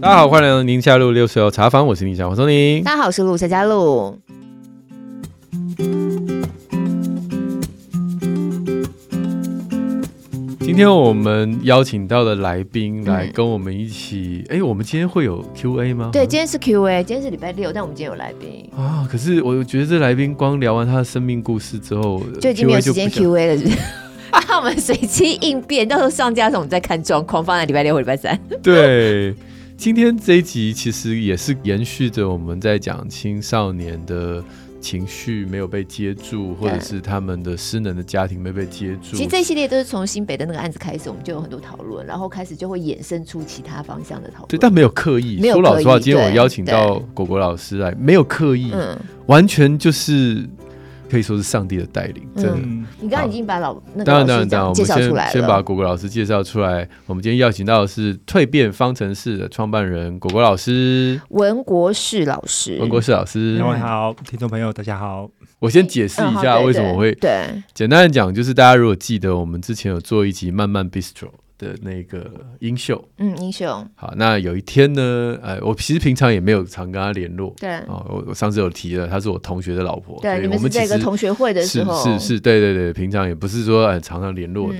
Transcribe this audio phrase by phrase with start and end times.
[0.00, 2.82] 大家好，欢迎来到宁夏路六十号茶坊，我是宁夏黄松宁。
[2.82, 4.18] 大家好，我是陆夏嘉璐。
[10.60, 16.10] 今天我们邀请到的来宾来跟我们一起，哎、我们今天会有 Q A 吗？
[16.12, 19.06] 对，今天是 Q A，今天是礼拜六，但我们今天有来宾啊。
[19.10, 23.78] 可是我觉得这来宾光聊完他的生命故事之后，就已经没有时间 Q A 了是不是，
[24.48, 28.38] 那我们随机应变，到时候上架的时候我们再看状况，放在礼拜六或礼拜三。
[28.62, 29.34] 对，
[29.76, 34.42] 今天这一集其实也是延续着我们在讲青少年的。
[34.84, 39.16] 情绪没有被接住，或者是他们的失能的家庭没被接住。
[39.16, 44.48] 其实这一系列都是从新北的那个案子开始，我们就有很多讨论，然后开始就会衍生出其他方向的讨论。
[44.48, 45.40] 对，但没有刻意。
[45.40, 48.94] 说老实话，今天我邀请到果果老师来，没有刻意，嗯，
[49.24, 50.46] 完全就是。
[51.10, 52.52] 可以说是上帝的带领，真的。
[52.56, 56.88] 嗯、你刚刚已经把老那个当然当然当然，我们先出来先把果果老师介绍出来。
[57.06, 65.30] 我们今天邀请到的是蜕变方程式的创办人果果老师，文国士老师，文国士老师，各位好，听众朋友大家好。
[65.60, 71.28] 我先解释一下为什么我会、嗯、对，对，对，简单的讲，就是大家如果记得我们之前有做一集慢慢 Bistro。
[71.64, 84.78] 的那个英秀，嗯，英秀，好，那有一天呢，呃，我其实平常也没有常跟他联络，对，啊、哦，我我上次有提了，她是我同学的老婆，对，我们是这个同学会的时候，是是是，对对对，平常也不是说很常常联络的。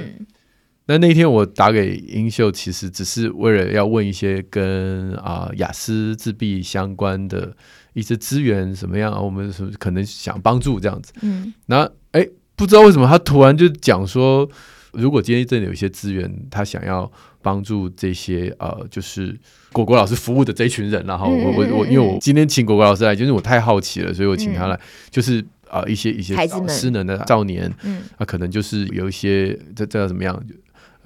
[0.87, 7.57] 那、嗯、那天我打给英秀，其实只是为了要问一些跟啊雅思自闭相关的
[7.95, 14.49] 一些资源什么样，我们什么可能想帮助这样子，嗯，那哎，不知道为什么他突然就讲说。
[14.97, 17.11] 如果今天真的有一些资源，他想要
[17.43, 19.39] 帮助这些呃，就是
[19.73, 26.35] 果果老师服务的这一群人，然后我我我，因为我今天请果果老师来，就是我太好奇了，所以我请他来，就是啊、呃、一些一些
[26.69, 30.43] 失能的少年，嗯，啊可能就是有一些这这叫怎么样，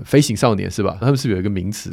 [0.04, 0.96] 飞行少年是吧？
[1.00, 1.92] 他们是不是有一个名词？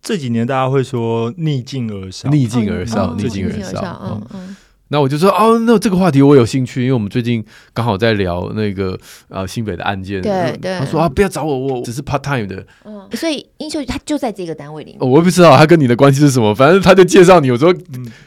[0.00, 4.56] 这几年大家会说逆境而上，逆境而上，逆境而上，嗯嗯。
[4.90, 7.44] 那我就说哦，那这个话题我有兴趣，因为我们最近
[7.74, 10.22] 刚好在聊那个呃新北的案件。
[10.22, 10.78] 对对。
[10.78, 12.66] 他说啊，不要找我，我只是 part time 的。
[12.84, 13.06] 嗯。
[13.12, 14.98] 所以英秀他就在这个单位里面。
[15.02, 17.50] 哦，我也不知道他跟你的关系是什么，反正他就介绍你。
[17.50, 17.74] 我说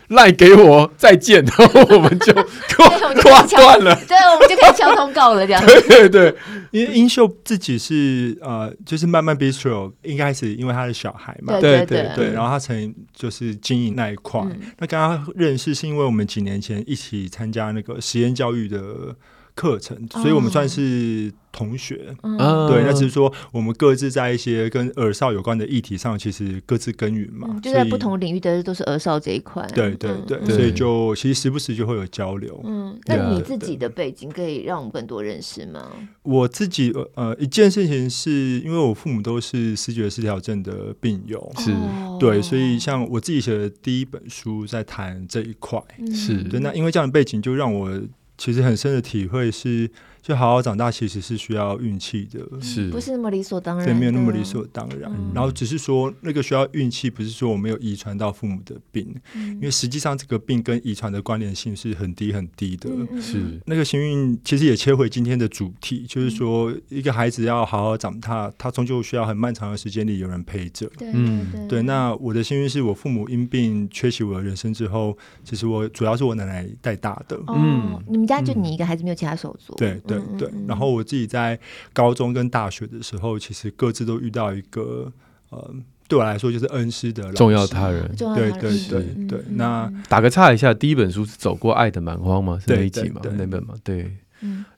[0.10, 2.32] 赖给我再见，然后我们就
[3.24, 3.96] 挂断了。
[4.08, 5.66] 对，我们就可以敲通告了，这样。
[5.66, 6.36] 对对对，
[6.70, 11.60] 因为英秀自己是呃，就是慢慢 bistro，应该是因为他的小孩嘛。
[11.60, 12.34] 对对对对。
[12.34, 14.40] 然后他曾就是经营那一块。
[14.78, 16.51] 那刚刚认识是因为我们几年。
[16.52, 19.16] 年前一起参加那个实验教育的
[19.62, 22.16] 课程，所以我们算是同学。
[22.24, 22.36] 嗯，
[22.68, 27.48] 对，那只是说我们各自在一些跟儿少有关的议题上，其实各自耕耘嘛。
[27.48, 29.64] 嗯、就在不同领域的都是儿少这一块。
[29.76, 32.60] 对对对，嗯、所以就其实时不时就会有交流。
[32.64, 35.92] 嗯，那你自己的背景可以让我们更多认识吗？
[36.24, 41.72] 我自己呃，一件事情是因为我父母都是视觉失调症的病友，是
[42.20, 45.80] 对，所以像我自己写的第一本书在谈这一块，
[46.12, 46.60] 是对。
[46.60, 48.02] 那因为这样的背景，就让我。
[48.44, 49.88] 其实很深的体会是，
[50.22, 53.86] 就好好长大其实是需要运气的，是不是那么理所当然？
[53.86, 55.12] 对，没有那么理所当然。
[55.12, 62.90] 嗯、然后只是说那个需要运气，不是说我没有遗传到父母的病，嗯、因为实际上这个病跟遗传的关联性是很低很低的。
[63.20, 70.88] 是那个幸运，其实也切回今天的主题，就是说一个孩子要好好长大，他终究需要很漫长的时间里有人陪着。
[71.02, 71.82] 嗯，对。
[71.82, 77.40] 那我的幸运是我父母因病缺席我的人生之后，其实我主要是我奶奶带大的。
[77.48, 79.74] 嗯，你们家就你一个孩子，没有其他手足。
[79.76, 80.52] 对对对。
[80.68, 81.60] 然后我自己在
[81.94, 85.12] 高中跟大学的时候，其实各自都遇到一个
[85.50, 85.74] 呃，
[86.08, 88.14] 对我来说就是恩师的重要他人。
[88.16, 89.44] 对对对对。
[89.52, 92.60] 那打个岔一下，第一本书是走过爱的蛮荒吗？
[92.60, 93.22] 是那一集吗？
[93.24, 93.74] 那本吗？
[93.84, 94.16] 对。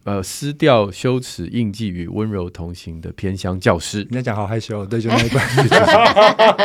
[0.06, 5.42] 嗯，呃，撕掉羞耻印记与温柔同行的偏乡教师，你在讲好害羞，对，就那一本，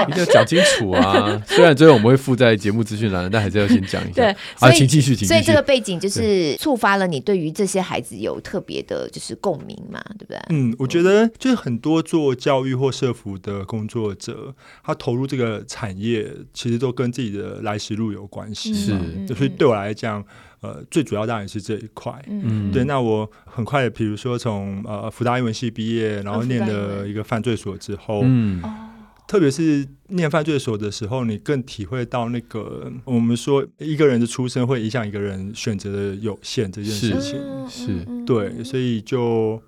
[0.09, 1.43] 一定要讲清楚啊！
[1.47, 4.23] 虽然最后我们会附在节目资讯栏，但还是要先讲一下。
[4.23, 4.27] 对，
[4.61, 5.27] 啊，请继续，请继续。
[5.29, 10.39] 所以这个背景就是触发了你对于这些孩子有特别的，就是共鸣嘛，对不对？
[10.51, 18.75] 嗯，我觉得就是很多做教育或社服的工作者，他投入这个产业，其实都跟自己的来时路有关系。
[18.75, 20.25] 是，就是对我来讲。
[20.61, 22.83] 呃，最主要当然是这一块，嗯，对。
[22.83, 28.63] 那我很快的，比如说从呃福大英文系毕业，然后念了一个犯罪所之后，嗯，
[29.27, 37.39] 特别是念犯罪所的时候，你更体会到那个我们说一个人的出生会影响一个人选择的有限这件事情，
[37.69, 39.61] 是，对，所以就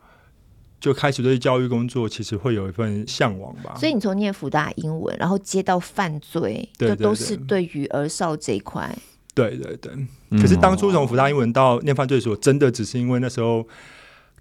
[0.81, 3.75] 就开始对教育工作其实会有一份向往吧。
[3.77, 8.97] 所以你从念福大英文，然后接到犯罪，就都是对于儿少这一块。
[9.35, 9.93] 对对对，
[10.41, 13.67] 可是当初从福大英文到念犯罪所，真的只是因为那时候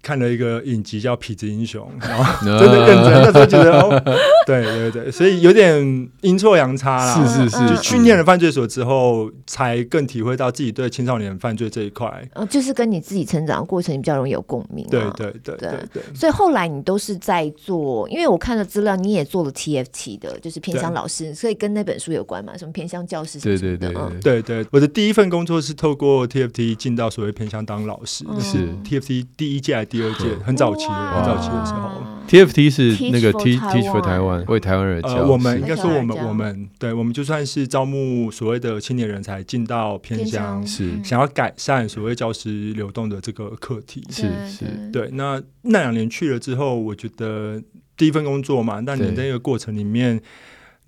[0.02, 4.02] 看了一个影集叫《痞子英雄》， 然后真的认真，那时候觉得哦，
[4.46, 7.26] 对对对，所以有点阴错阳差啦。
[7.26, 12.10] 是是是，就去念了犯罪所之后，才更体会到自己对青少年犯罪这一块。
[12.34, 14.86] 嗯，就是跟你自己成长的过程比较容易有共鸣。
[14.90, 16.02] 对对对对对。
[16.14, 22.56] 所以后来你都是在做，因为我看了资料，你也做了 TFT 的，就是偏向老师，所以跟那本书有关嘛？
[22.56, 23.38] 什么偏向教师？
[23.40, 23.92] 对对对
[24.22, 24.66] 对对。
[24.70, 29.70] 我的第一份工作是透过 TFT 进到所谓偏向当老师，是 TFT 第一届。
[29.90, 35.08] 第二届很早期，很早期的时候，TFT 是那个 Teach Teach for 台湾，为台湾人教。
[35.08, 41.02] 呃，我们应该说我们我们对，我们就算是招募所谓的青年人才进到偏乡，是。
[41.02, 44.00] 想要改善所谓教师流动的这个课题。
[44.10, 45.10] 是是，对。
[45.12, 47.60] 那那两年去了之后，我觉得
[47.96, 50.22] 第一份工作嘛，那你在一个过程里面。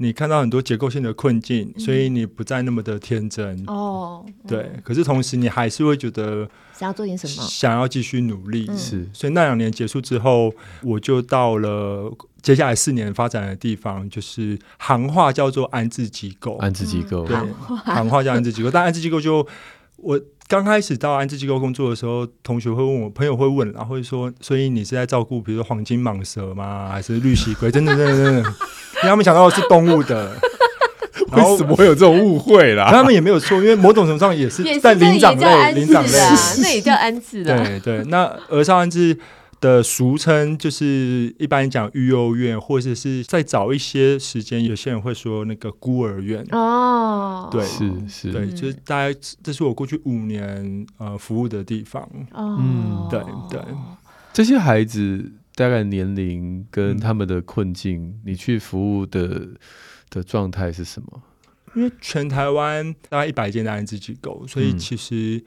[0.02, 4.26] 你看到很多结构性的困境，所以你不再那么的天真哦。
[4.48, 8.66] 对，可是同时你还是会觉得想要做点什么，想要继续努力。
[8.76, 10.52] 是，所以那两年结束之后，
[10.82, 12.12] 我就到了
[12.42, 16.56] 接下来四年发展的地方，就是行话叫做安置机构。
[16.56, 17.36] 安置机构，对，
[17.84, 19.46] 行话叫安置机构，但安置机构就
[19.96, 20.20] 我。
[20.48, 26.90] 刚开始到安置机构工作的时候，同学会问我，朋友会问，然后会说：“所以你是在照顾，比如说黄金蟒蛇吗？
[26.92, 30.36] 还是绿蜥龟？”真的，真的，真的，因为他们想到的是动物的。
[31.32, 32.90] 为什么会有这种误会啦？
[32.90, 36.18] 他们也没有错，因为某种程度上也是在灵长类，灵长类，
[36.58, 37.56] 那也叫安置的。
[37.56, 39.16] 对对，那儿少安置。
[39.62, 47.48] 的俗称就是一般讲育幼院，或者是再早一些时间，有些人会说那个孤儿院哦。
[47.50, 52.06] 对，是是，对，就是大概这是我过去五年呃服务的地方。
[52.34, 53.60] 嗯，对对。
[54.32, 59.46] 这些孩子大概年龄跟他们的困境，嗯、你去服务的
[60.10, 61.22] 的状态是什么？
[61.76, 65.36] 因为全台湾大概一百间的安置机构，所以其实。
[65.36, 65.44] 嗯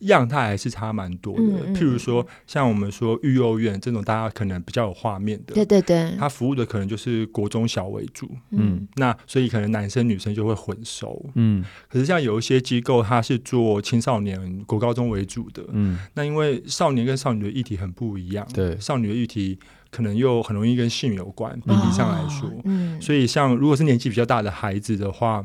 [0.00, 19.58] 样态还是差蛮多的，嗯嗯、譬如说像我们说育幼院这种，大家可能比较有画面的，对对对，他服务的可能就是国中小为主，嗯，那所以可能男生女生就会混熟，嗯，可是像有一些机构，它是做青少年国高中为主的，嗯，那因为少年跟少女的议题很不一样，对，少女的议题
[19.90, 25.42] 可能又很容易跟性有关，比例上来说，哦、嗯，所以像如果是年纪比较大的孩子的话，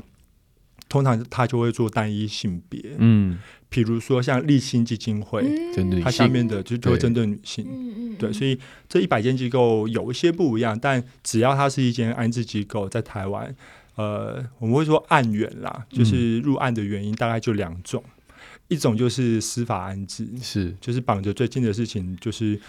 [0.87, 3.39] 通常他就会做单一性别，嗯。
[3.73, 5.41] 比如说像立新基金会，
[5.75, 7.25] 嗯、它下面的就就会针对。
[7.25, 7.65] 女性，
[8.19, 13.55] 对，对，所以这一百间机构有一些不一样，但只要它是一间安置机构，在台湾，
[13.95, 18.33] 呃，我们会说案源啦，就是入案的原因大概就两种，嗯、
[18.67, 20.75] 一种就是司法安置，是。
[20.79, 22.59] 就是绑着最近的事情就是。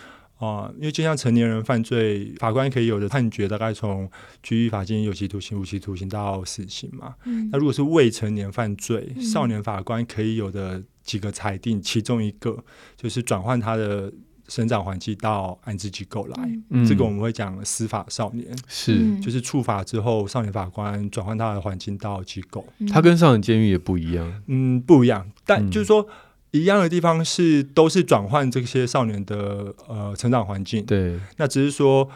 [0.40, 4.10] 啊，因为就像成年人犯罪，法官可以有的判决大概从
[4.42, 7.14] 拘役、罚金、有期徒刑、无期徒刑到死刑嘛。
[7.24, 12.64] 嗯、那如果是未成年犯罪，嗯、少年法官可以有的几个裁定，其中一个
[12.96, 14.12] 就是转换他的
[14.48, 16.50] 生长环境到安置机构来。
[16.70, 22.66] 嗯、这个我们会讲司法少年，是就是处罚之后，少年法官转换他的环境到机构。
[22.90, 26.02] 他跟少年监狱也不一样，嗯，不一样，但就是说。
[26.02, 26.08] 嗯
[26.54, 30.86] 一样的地方是，都是转换这些少年的呃成长环境。
[30.86, 32.08] 对，那只是说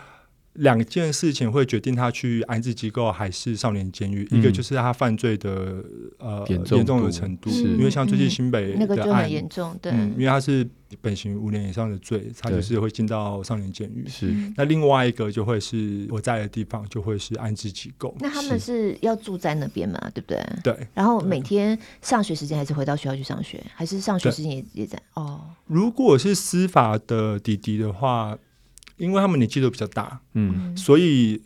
[0.55, 4.27] 两件事情会决定他去安置机构还是少年监狱。
[4.31, 5.85] 嗯、一个就是他犯罪的
[6.19, 10.69] 呃严重的程度，因为像最近新北的案、嗯嗯、那个就很严重，对、嗯，因为他是
[11.00, 14.05] 本刑五年以上的罪，他就是会进到少年监狱。
[14.09, 18.17] 是，那另外一个就会是我在的地方，就会是安置机构。
[18.19, 20.11] 那他们是要住在那边嘛？
[20.12, 20.45] 对不对？
[20.64, 20.88] 对。
[20.93, 25.43] 然后每天上学时间还是回到学校去上学，还是上学时间也也在哦？
[25.67, 28.37] 如果是司法的弟弟的话。
[28.99, 31.40] 因为他们年纪都比较大，嗯，所以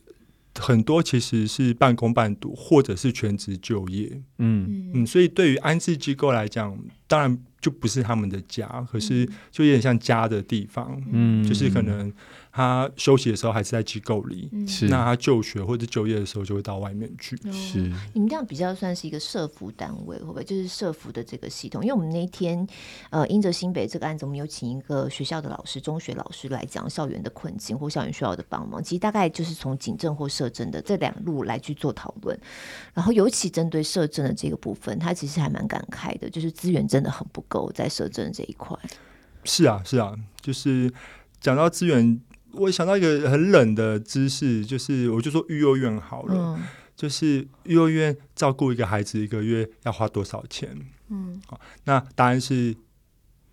[0.59, 4.91] 很多其实是半工半读，或者是全职就业，嗯。
[4.95, 12.13] 嗯，所以对于安置机构来讲，当然就不是他们的家，可是就有点像家的地方，嗯，就是可能。
[12.55, 17.35] 他休息的时候还是在机构里，是那他就学或者就业的时候就会到外面去。
[17.51, 17.79] 是
[18.13, 21.81] 你们这样比较算是一个社服单位，会不会就是社服的这个系统？
[21.83, 22.67] 因为我们那天
[23.09, 28.85] 呃，因着新北这个案子，我们有请一个学校的老师，中学老师来讲校园的困境或校园需要的帮忙。
[28.85, 32.39] 其实大概就是从警政或社政的这两路来去做讨论。
[32.93, 38.75] 然后尤其针对社政的这个部分，他其实还蛮感慨的，就是资源真的很不够在社政这一块。
[39.45, 40.91] 是啊，是啊，就是
[41.41, 42.21] 讲到资源。
[42.55, 46.63] 我想到一个很冷的知识，就是我就说育幼院好了，嗯、
[46.95, 50.69] 就是育幼院照顾一个孩子一个月要花多少钱？
[51.09, 52.77] 嗯，好，那答案是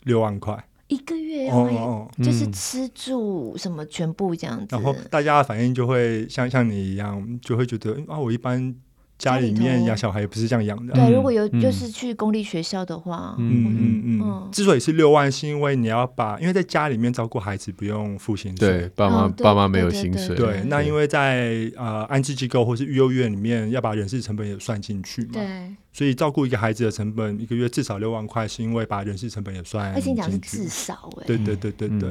[0.03, 4.67] 六万块一个月哦，哦，就是吃住什么全部这样子。
[4.71, 8.75] 然后大家的反应就会像像你一样，就会觉得啊，我一般
[9.19, 10.93] 家里面养小孩也不是这样养的。
[10.93, 20.35] 对，如果有就是去公立学校的话，嗯嗯嗯，之所以是六万，是因为你要把，因为在家里面照顾孩子不用付薪水，对，爸妈爸妈没有薪水。
[20.37, 25.33] 对，那因为在呃安置机构或是育幼院里面，要把人事成本也算进去嘛。
[25.33, 30.09] 对，所以照顾一个孩子的成本一个月至少六万块，是因为把人事成本也算进去。
[30.09, 31.25] 而且讲是至少哎。
[31.27, 32.09] 对对对对对。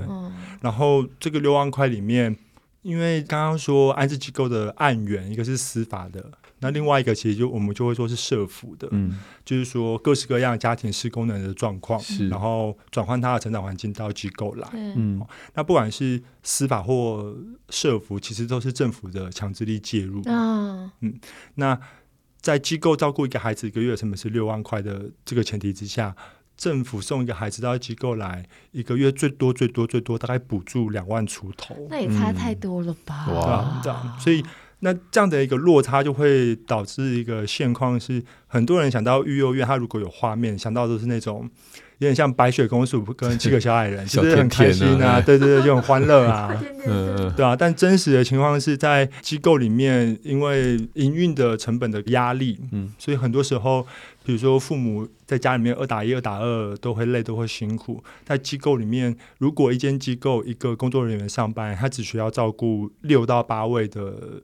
[0.60, 2.36] 然后这个六万块里面，
[2.82, 6.22] 因为刚刚说安置机构的案源一个是司法的。
[6.60, 15.24] 那另外一个其实就我们就会说是社服的，嗯，就是说各式各样家庭失功能的状况，是，然后转换他的成长环境到机构来，嗯，
[15.54, 17.36] 那不管是司法或
[17.68, 21.20] 社服，其实都是政府的强制力介入啊，嗯，
[21.54, 21.78] 那
[22.40, 26.16] 在机构照顾一个孩子一个月的成本是六万块的这个前提之下，
[26.56, 33.26] 政府送一个孩子到机构来，一个月最多最多最多大概补助两万出头，那也差太多了吧？
[33.28, 34.44] 嗯、哇，这样，所以。
[34.80, 41.50] 那这样的一个落差就会导致一个现况是，很多人想到育幼院，他如果有画面，想到的都是那种
[41.99, 46.49] 有点像白雪公主跟七个小矮人， 就是很开心啊， 对对对，就很欢乐啊，
[46.87, 47.56] 嗯，对啊。
[47.56, 53.85] 但真实的情况是在机构里面，因为营运的成本的压力，嗯，所以很多时候，
[54.25, 58.00] 比如说父母在家里面二打一、二打二都会累，都会辛苦。
[58.25, 64.42] 在机构里面，如果一间机构一个工作人员上班，他只需要照顾六到八位的。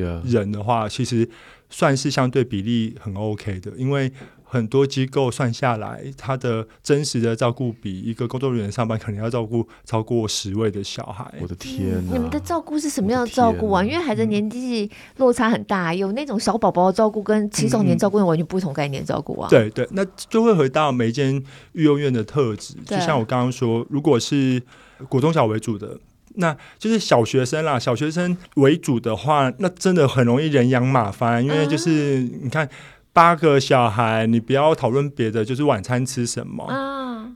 [0.00, 1.28] 人的话，其实
[1.70, 4.10] 算是相对比例很 OK 的，因为
[4.44, 11.34] 很多机构算下来，他的真实的照顾比一个工作人员上班可能要照顾超过十位的小孩。
[11.40, 12.14] 我的天、啊嗯！
[12.14, 13.82] 你们的照顾是什么样的照顾啊？
[13.82, 19.48] 因为孩子年纪落差很大，有那种小宝宝的照顾跟青少年照顾完全不同概念的照顾啊。
[19.48, 21.34] 嗯、对对，那就会回到每一间
[21.72, 24.62] 育幼院的特质，就像我刚刚说，如果是
[25.08, 25.98] 国中小为主的。
[26.34, 32.68] 那就是小学生啦，小学生为主的话，那真的很容易人仰马翻，因为就是你看
[33.12, 37.30] 八个小孩，你不要讨论别的，就是晚餐吃什么啊？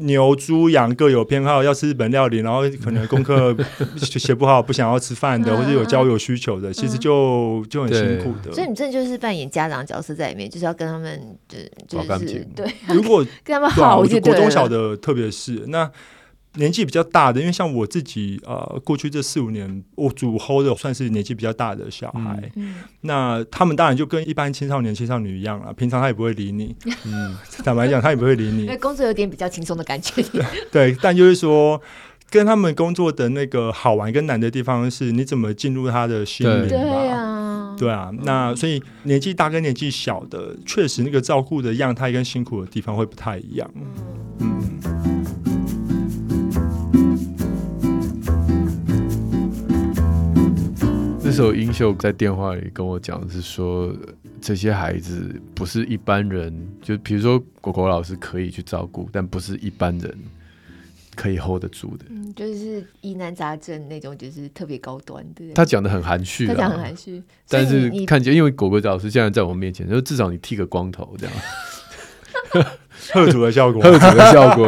[0.00, 3.56] 牛、猪、羊各有偏好，要吃日本料理，然后可能功课
[3.96, 8.52] 写不好，不想要吃饭的，或者有交友需求的，其实就就很辛苦的。
[8.52, 15.88] 所以你这就是扮演家长角色在里面，就是要跟他们就就是对，如果 跟他们好，就国中小的，特别是那。
[16.54, 22.50] 年纪比较大的，因为像我自己，呃，过去这四五年，我主 hold 的算是年纪比较大的小孩。
[22.56, 25.72] 嗯，那他们当然就跟一般青少年、青少女一样了。
[25.72, 26.74] 平常他也不会理你，
[27.06, 28.62] 嗯，坦白讲，他也不会理你。
[28.62, 30.24] 因为工作有点比较轻松的感觉。
[30.72, 31.80] 对，但就是说，
[32.28, 36.68] 跟他们工作的那个好玩跟难的地方是，你怎么进入他的心里吧？
[36.68, 36.78] 对
[37.08, 38.10] 啊，对啊。
[38.24, 43.70] 那所以年纪大跟年纪小的，确实那个照顾的样态跟辛苦的地方会不太一样。
[44.40, 44.99] 嗯。
[51.40, 53.94] 时候英秀在电话里跟我讲，是说
[54.42, 60.14] 这些孩子不是一般人，就比如说果果老师可以去照顾，但不是一般人
[61.14, 62.04] 可以 hold 得住的。
[62.10, 65.50] 嗯，就是疑难杂症那种，就是特别高端的。
[65.54, 71.34] 他讲的很含蓄，他讲很含蓄，但是看见因为果果老师现在在我面前，就至少你剃个光头这样，
[73.14, 74.66] 贺主的效果，贺主的效果。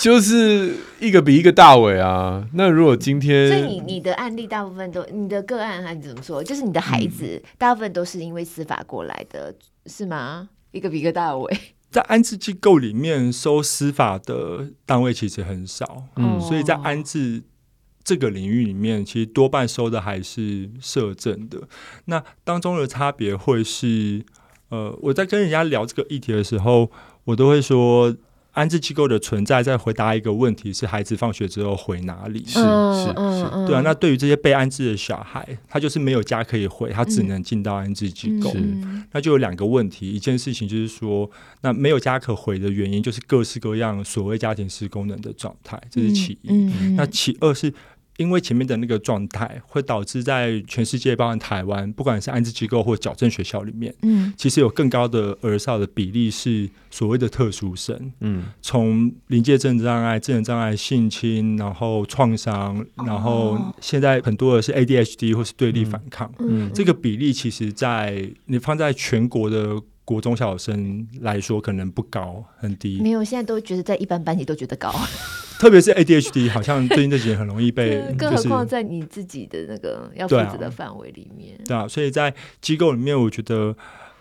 [0.00, 2.48] 就是一个比一个大伟啊！
[2.54, 6.42] 那如果今天，所以你你的案例大部分都，你的个案还是怎么说？
[6.42, 9.54] 就是你的孩子、嗯、大部分都是因为司法过来的，
[9.84, 10.48] 是吗？
[10.70, 11.54] 一个比一个大伟，
[11.90, 17.42] 在安置机构里面收司法的单位其实很少，嗯，所以在安置
[18.02, 21.60] 这个领域里面，其实多半收的还是社政的。
[22.06, 24.24] 那当中的差别会是，
[24.70, 26.90] 呃，我在跟人家聊这个议题的时候，
[27.24, 28.16] 我都会说。
[28.52, 32.44] 安置机构的存在，在回答一个问题：是孩子放学之后回哪里？
[32.46, 33.80] 是是是，对啊。
[33.84, 38.52] 那对于这些被安置的小孩，他就是没有家可以回，他只能进到安置机构。
[38.56, 41.30] 嗯、那就有两个问题：一件事情就是说，
[41.60, 46.48] 那没有家可回的原因，就是各式各样所谓家庭失功能的状态，这是其一。
[46.48, 47.72] 嗯嗯、那其二是。
[48.20, 73.00] 因为前面的那个状态，会导致在全世界，包括台湾，不管是安置机构或矫正学校里面，嗯，其实有更高的儿少的比例是所谓的特殊生，嗯，从临界症障碍、智能障碍、性侵，然后创伤，然后现在很多的是 ADHD 或是对立反抗，嗯，嗯，这个比例其实在你放在全国的国中小生来说，可能不高，很低。
[73.00, 74.92] 没有，现在都觉得在一般班级都觉得高。
[75.60, 81.60] 特别是 ADHD， 好像最近这几年很容易被、就是，更何况在你自己的那个要负责的范围里面。
[81.66, 83.76] 对啊，所以在机构里面，我觉得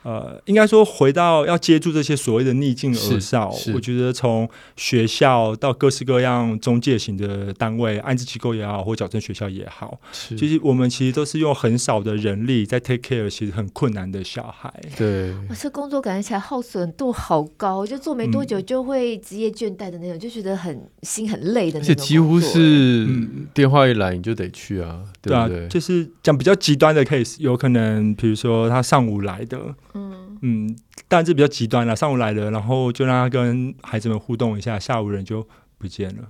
[0.09, 14.73] 呃，应该说回到要接住这些所谓的逆境儿少，我觉得从学校到各式各样中介型的单位，安置机构也好，或矫正学校也好，其实我们其实都是用很少的人力在 take care，其实很困难的小孩。
[14.97, 21.93] 对，我这工作感觉起来耗损度好高，就做没多久就会职业倦怠的那种，嗯、就觉得很心很累的那种。
[21.93, 23.07] 而且几乎是
[23.53, 29.59] 电话一来你就得去啊，对啊，就是讲比较极端的 case，有可能比如说他上午来的。
[29.93, 29.98] 嗯
[30.41, 30.75] 嗯，
[31.07, 31.95] 但是比较极端了。
[31.95, 35.45] 上午来了，然后就让他跟孩子们互动一下，下午人就
[35.77, 36.23] 不见了。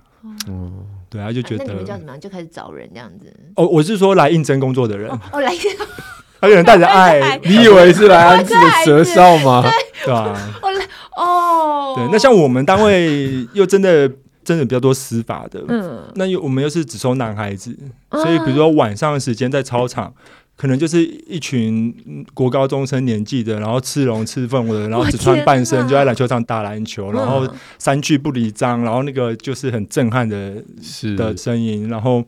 [0.48, 2.20] 嗯，对，他就觉得、啊、那你们叫怎么样？
[2.20, 3.32] 就开始找人这样子。
[3.56, 5.10] 哦，我是说来应征工作的人。
[5.10, 5.50] 哦，哦来，
[6.40, 9.62] 还有人带着 爱，你以为是来安置的蛇少吗？
[10.04, 10.36] 对吧？
[10.62, 10.84] 我来
[11.16, 11.94] 哦。
[11.96, 14.10] 对，那像我们单位又真的
[14.44, 17.76] 真的比较多司法的，嗯，那又我们又是只收男孩子，
[18.10, 20.12] 所以比如说晚上的时间在操场。
[20.60, 27.48] 嗯可能就是一群国高中生年纪的，然后赤龙赤凤的，然后只穿半身就在篮球场打篮球，然后
[27.78, 30.62] 三句不离章，然后那个就是很震撼的
[31.16, 31.88] 的声音。
[31.88, 32.22] 然后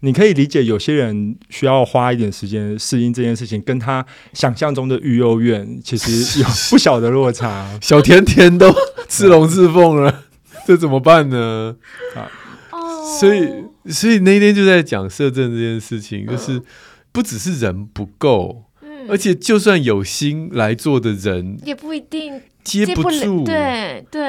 [0.00, 4.04] 你可以理解，有些人需要花一点时间适应这件事情，跟他
[4.34, 7.66] 想象中的育幼院其实有不小的落差。
[7.80, 8.70] 小甜甜都
[9.08, 10.24] 赤龙赤凤了，
[10.68, 11.74] 这怎么办呢？
[12.14, 12.28] 啊，
[13.18, 13.48] 所以
[13.90, 16.60] 所以那天就在讲摄政这件事情，就是。
[17.18, 23.42] 不只是人不够，嗯，而且就算有心来做的人，也不一定接不住。
[23.42, 24.22] 对对，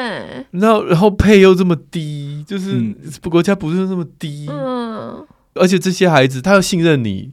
[0.49, 2.95] 然后然后配又这么低，就是
[3.29, 7.31] 国家补助那么低，嗯，而且这些孩子他要信任你，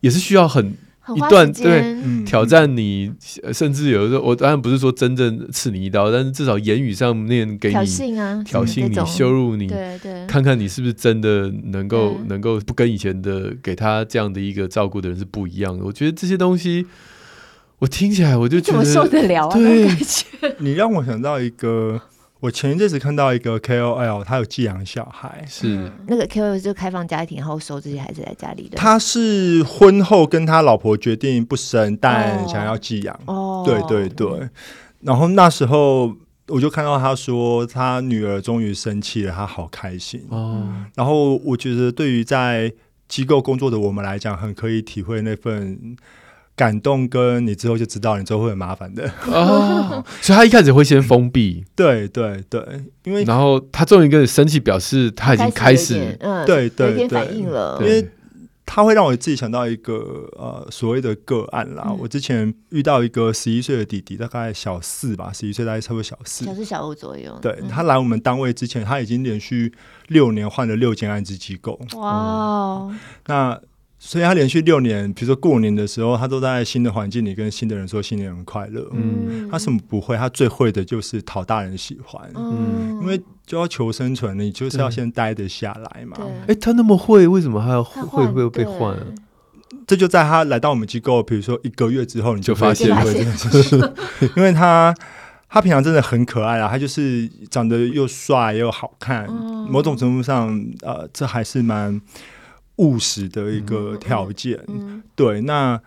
[0.00, 0.76] 也是需要很。
[1.16, 3.12] 一段对、嗯、挑战你，
[3.52, 15.84] 甚至有的时候，我当然不是说真正刺你一刀，但是至少言语上面给你挑衅啊，挑衅你、羞辱你，对对，看看你是不是真的能够能够不跟以前的给他这样的一个照顾的人是不一样的。
[15.84, 16.86] 我觉得这些东西，
[17.78, 19.88] 我听起来我就觉得受得了啊，对，
[20.58, 22.00] 你让我想到一个。
[22.40, 28.76] 我前一阵子看到一个 KOL，他有寄养小孩，是、嗯、那个 KOL 就开放家庭，然后收这些孩子在家里的。
[28.76, 33.18] 他是婚后跟他老婆决定不生，但想要寄养。
[33.26, 34.50] 哦，对对对、嗯。
[35.00, 36.14] 然后那时候
[36.46, 40.24] 我就看到他说，他女儿终于生气了，他好开心。
[40.28, 40.72] 哦。
[40.94, 42.72] 然后我觉得，对于在
[43.08, 45.96] 机构工作的我们来讲，很可以体会那份。
[46.58, 50.04] 感动，跟你之后就知道，你之后会很麻烦的 哦。
[50.20, 52.60] 所以他一开始会先封闭， 对对对，
[53.04, 57.78] 因为然后他终于跟你生气，表示他已经开始，嗯，对对对，反应了。
[57.80, 58.04] 因为
[58.66, 61.94] 他会让我自己想到一个呃所谓的个案啦。
[61.96, 67.38] 我之前遇到一个十一岁的弟弟，大概小四吧，十一岁大概差不多小四，小四小五左右。
[67.40, 69.72] 对，他来我们单位之前，他已经连续
[70.08, 71.80] 六年换了六间安置机构。
[71.94, 72.90] 哇，
[73.26, 73.60] 那。
[74.00, 78.88] 所以他连续六年，比如说过年的时候，他都在新的环境里跟新的人说新年快乐。
[78.92, 80.16] 嗯，他什么不会？
[80.16, 82.30] 他最会的就是讨大人喜欢。
[82.36, 86.16] 嗯，因为就要求生存，你就是要先待得下来嘛。
[86.42, 88.96] 哎、欸，他那么会，为什么还要会不会被换？
[89.84, 93.92] 这就在他来到我们机构，比如说一个月之后，你就发现会这件事。
[94.36, 94.94] 因为他
[95.48, 99.26] 他平常真的很可爱啊，他就是长得又帅又好看。
[99.28, 102.00] 嗯，某种程度上，呃，这还是蛮。
[102.78, 105.40] 务实的一个条件，嗯嗯，对。
[105.42, 105.80] 那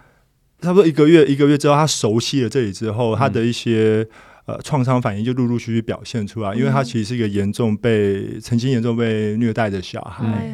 [0.61, 4.07] 差不多一个月，一个月之后，他熟悉了这里之后，嗯、他的一些
[4.45, 6.57] 呃创伤反应就陆陆续续表现出来，嗯。
[6.57, 10.53] 因为他其实是一个严重被曾经严重被虐待的小孩，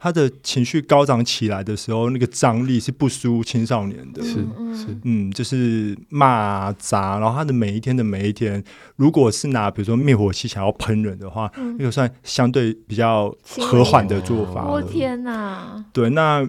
[0.00, 4.34] 他的情绪高涨起来的时候，那个张力是不输青少年的，是
[4.74, 8.62] 是，嗯，就是骂砸，然后他的每一天的每一天，
[8.96, 14.66] 如果是拿比如说灭火器想要喷人的话，嗯，那个算相对比较和缓的做法。
[14.66, 15.84] 我天哪！
[15.92, 16.46] 对，那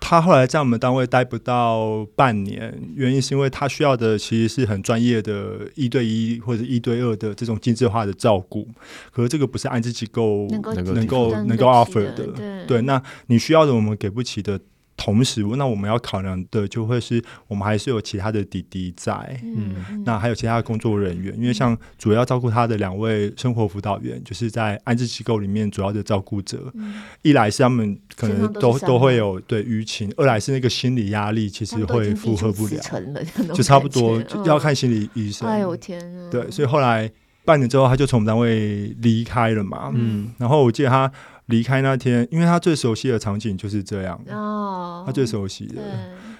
[0.00, 8.66] 他后来在我们单位待不到半年，原因是因为他需要的其实是很专业的一对一或者一对二的这种精致化的照顾，
[9.12, 12.26] 可是这个不是安置机构能够能够能够 offer 的。
[12.28, 14.58] 对，对，那你需要的我们给不起的。
[14.98, 26.96] 同时，那我们要考量的就会是我们还是有其他的弟弟在，嗯，那还有其他的工作人员，因为像主要照顾他的两位生活辅导员，就是在安置机构里面主要的照顾者，嗯。
[27.22, 35.48] 一来是他们可能都都，都会有对舆情，二来是那个心理压力其实会负荷不了，就差不多就要看心理医生。
[35.48, 36.28] 哎呦天啊！
[36.28, 37.08] 对，所以后来
[37.44, 39.92] 半年之后，他就从我们单位离开了嘛。
[39.94, 41.10] 嗯，然后我记得他。
[41.48, 44.18] 离开那天，因为他最熟悉的场景就是这样。
[44.28, 45.82] 哦，他最熟悉的，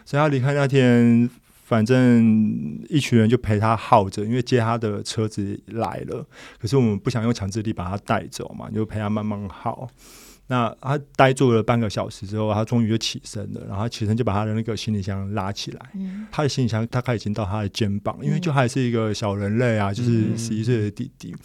[0.04, 1.28] 所以他离开那天，
[1.64, 6.26] 反正一群人就陪他耗着，因为接他的车子来了。
[6.60, 9.88] 可是我们不想用强制力把他带走嘛，就陪他慢慢耗。
[10.48, 21.32] 那他呆坐了半个小时之后，他终于就起身了，然后他起身就把他的那个行李箱拉起来，嗯、他的行李箱大概已经到他的肩膀，因为就还是一个小人类啊，就是十一岁的弟弟。
[21.32, 21.38] 嗯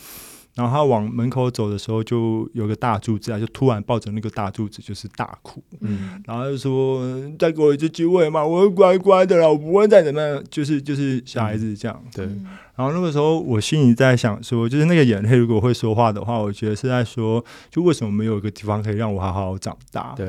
[0.56, 5.64] 然后他往门口走的时候，就有个大柱子啊，就突然抱着那个大柱子，就是大哭。
[5.82, 7.04] 嗯，然后就说
[7.40, 12.00] ：“再给我一次机会嘛，我会乖乖的啦，我不会再怎么样。”就是就是小孩子这样。
[12.06, 12.26] 嗯、对。
[12.76, 20.14] 然后那个时候，我心里在想说，就是那个眼泪如果会说话的话，我觉得是在说，就为什么没有一个地方可以让我好好长大？
[20.16, 20.28] 对。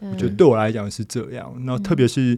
[0.00, 1.54] 我觉得对我来讲是这样。
[1.60, 2.36] 那特别是。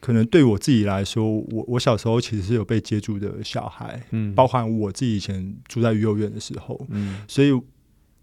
[0.00, 7.52] 可能对我自己来说，我我小时候其实是有被接住的小孩，嗯，包含我自己以前住在育幼院的时候，嗯，所以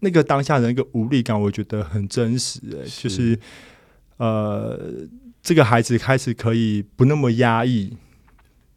[0.00, 3.08] 那个当下的那个无力感，我觉得很真实，欸，是。
[3.08, 3.38] 就是
[4.18, 4.80] 呃，
[5.42, 7.94] 这个孩子开始可以不那么压抑。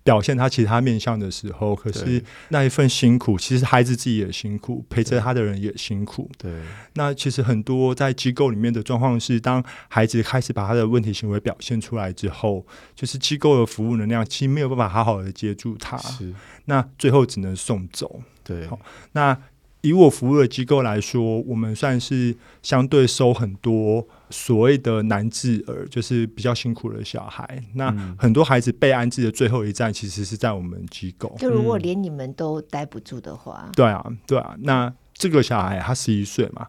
[0.03, 6.29] 表现他其他面向的时候，可是那一份辛苦，其实孩子自己也辛苦，陪着他的人也辛苦。
[6.37, 6.51] 对，
[6.93, 16.33] 那其实很多在机构里面的状况是，当孩子开始把他的问题行为表现出来之后，就是机构的服务能量其实没有办法好好的接住他，是
[16.65, 18.21] 那最后只能送走。
[18.43, 18.79] 对，好，
[19.11, 19.37] 那。
[19.81, 27.63] 以我服务的机构来说，我们算是相对收很多所谓的难治儿，就是比较辛苦的小孩。
[27.73, 31.35] 那很多孩子被安置的最后一站，其实是在我们机构。
[31.39, 34.55] 就如果连你们都待不住的话，嗯、对啊，对啊。
[34.59, 36.67] 那这个小孩他十一岁嘛。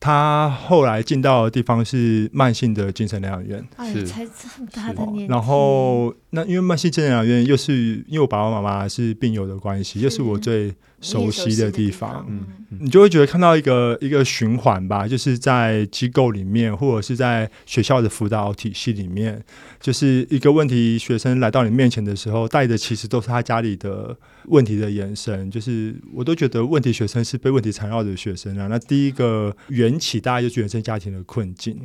[0.00, 5.26] 他后来进到的地方是慢性的精神疗养院，是才这么大的年纪。
[5.26, 12.26] 然后那因为慢性精神疗养院又是因为我爸爸妈妈是病友的关系，又是我最熟悉的地方。
[12.28, 12.46] 嗯，
[12.80, 19.42] 你就会觉得看到一个一个循环吧，就是在机构里面或者是在学校的辅导体系里面，
[19.80, 25.50] 就是一个问题学生来到你面前的时候，带的其实都是他家里的问题的延伸。
[25.50, 28.66] 就是我都觉得问题学生是被问题缠绕的学生啊。
[28.66, 31.78] 那第一个缘起大概就是原生家庭的困境，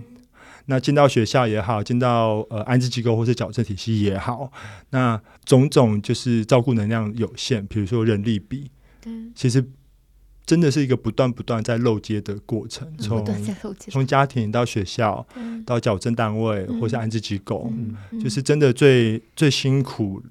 [0.65, 4.51] 那进到学校也好，进到呃安置机构或是矫正体系也好，
[4.91, 8.69] 那种种就是照顾能量有限，比如说人力比，对，
[9.35, 9.63] 其实
[10.45, 13.25] 真的是一个不断不断在漏接的过程，从
[13.89, 15.25] 从家庭到学校
[15.65, 17.71] 到矫正单位或是安置机构，
[18.21, 20.21] 就是真的最最辛苦。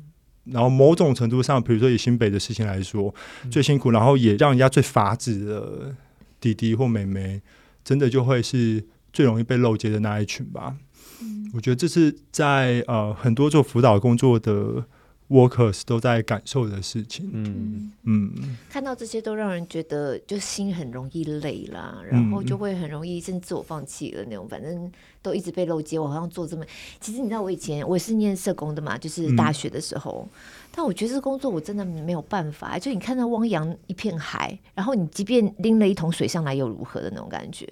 [0.44, 3.14] 然后某种程度上，比如说以新北的事情来说，
[3.50, 5.94] 最辛苦，然后也让人家最法子的
[6.40, 7.40] 弟弟或妹妹。
[7.84, 10.76] 真的就会是最容易被漏接的那一群吧。
[11.20, 14.84] 嗯，我觉得这是在呃很多做辅导工作的
[15.32, 17.30] workers 都在感受的事情。
[17.32, 24.46] 嗯嗯，看到这些都让人觉得就心很容易累啦，然后就会很容易甚至自我放弃了那种。
[24.48, 24.92] 反正
[25.22, 26.64] 都一直被漏接，我好像做这么……
[27.00, 30.28] 其实你知道，我以前我也是念社工的嘛，就是大学的时候。
[30.30, 30.38] 嗯，
[30.74, 32.78] 但我觉得这工作我真的没有办法。
[32.78, 37.66] 就你看到汪洋一片海，然后你即便拎了一桶水上来又如何的那种感觉。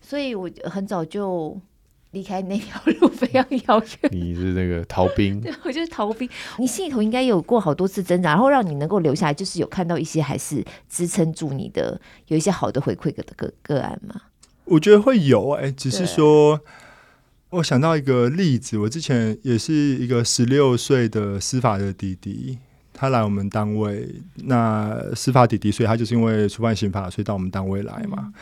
[0.00, 1.58] 所以我很早就
[2.12, 4.10] 离开那条路，非常遥远。
[4.12, 5.40] 你是那个逃兵？
[5.42, 6.28] 对，我就是逃兵。
[6.58, 14.22] 你心里头应该有过好多次挣扎，然后让你能够留下来，就是有看到一些还是支撑住你的，有一些好的回馈的个个案吗？
[14.64, 16.60] 我觉得会有哎、欸，只是说。
[17.50, 22.58] 我想到一个例子，我之前也是一个十六岁的司法的弟弟，
[22.92, 24.06] 他来我们单位，
[24.44, 28.18] 那司法弟弟，所以他就是因为触犯刑法，所以到我们单位来嘛。
[28.20, 28.32] 嗯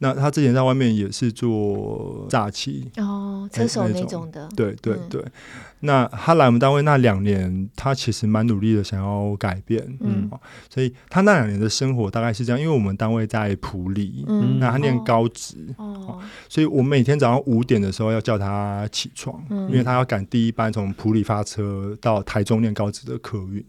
[0.00, 5.20] 那他之前在外面也是做诈欺哦，车手那种的，对对对。
[5.20, 5.32] 嗯、
[5.80, 10.30] 那他来我们单位那两年，他其实蛮努力的，想要改变，嗯，
[10.70, 12.60] 所以他那两年的生活大概是这样。
[12.60, 23.64] 因为我们单位在普里，嗯，那他念高职，哦，所以我每天早上五点的时候要叫他起床，嗯、因为他要赶第一班从普里发车到台中念高职的客运。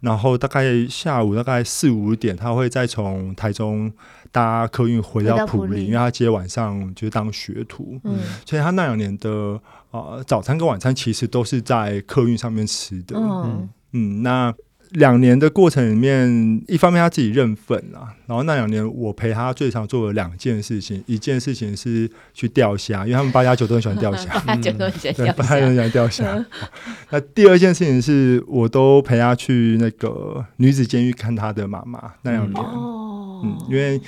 [0.00, 3.90] 然后大概下午大概四五点，他会再从台中
[4.36, 9.58] 搭客运回到普林，因为他接晚上就是当学徒，嗯，所以他那两年的
[9.92, 13.66] 呃早餐跟晚餐其实都是在客运上面吃的，嗯。
[13.92, 14.54] 嗯，那。
[14.96, 26.46] 两年的过程里面，一方面他自己认份啦，然后那两年我陪他最常做的两件事情，一件事情是去钓虾，因为他们八加九都很喜欢钓虾， 八加九都很喜欢钓虾，八加九喜欢钓虾。
[27.10, 34.00] 那第二件事情是我都陪他去那个女子监狱看他的妈妈那两年，嗯，嗯，因为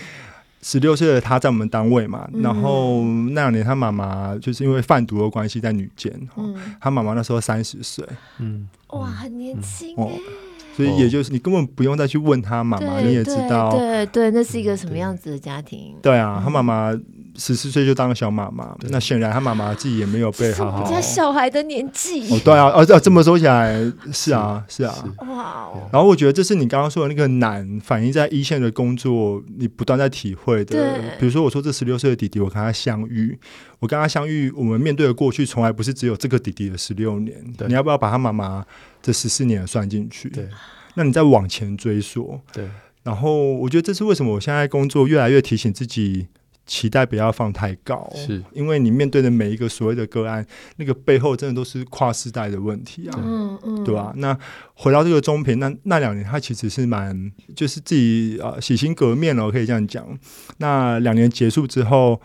[0.62, 8.02] 十六岁的他在我们单位嘛，然后那两年他妈妈就是因为贩毒的关系在女监，嗯，他妈妈那时候三十岁，
[8.38, 10.08] 嗯，哇，很年轻哎。
[10.78, 15.96] 所以也就是你根本不用再去问他妈妈，你也知道，对对，那是一个什么样子的家庭？
[16.00, 16.92] 对啊，他妈妈
[17.38, 20.82] 十四岁就当了小妈妈，那显然他妈妈自己也没有被好好。
[20.82, 22.28] 人家小孩的年纪。
[22.34, 23.80] 哦，对啊，哦，这么说起来
[24.12, 24.92] 是啊，是啊。
[25.20, 25.70] 哇。
[25.92, 30.74] 然后我觉得这是你刚刚说的那个难，反映在一线的工作，你不断在体会的。
[30.74, 31.18] 对。
[31.20, 33.38] 比如说，我说这十六岁的弟弟，我跟他相遇，
[33.78, 37.36] 我跟他相遇，我们面对的过去，从来不是只有这个弟弟的十六年。
[37.68, 38.66] 你要不要把他妈妈
[39.00, 40.28] 这十四年算进去？
[40.30, 40.48] 对。
[40.94, 42.40] 那你再往前追溯。
[42.52, 42.68] 对。
[43.04, 46.26] 然后我觉得这是为什么我现在工作越来越提醒自己。
[46.68, 54.12] 期待不要放太高，是因为你面对的每一个所谓的个案，那个背后真的都是跨世代的问题啊，嗯嗯，对吧？
[54.16, 54.38] 那
[54.74, 60.06] 回到这个中平，那那两年他其实是蛮，就是自己啊洗心革面了，我可以这样讲。
[60.58, 62.20] 那两年结束之后，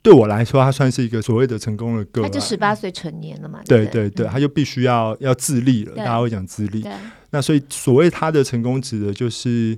[0.00, 6.86] 对我来说，他算是一个所谓的成功的个案，他就十八岁成年了嘛，对对对，他就必须要要自立了，大家会讲自立。
[7.30, 9.76] 那所以所谓他的成功指的就是。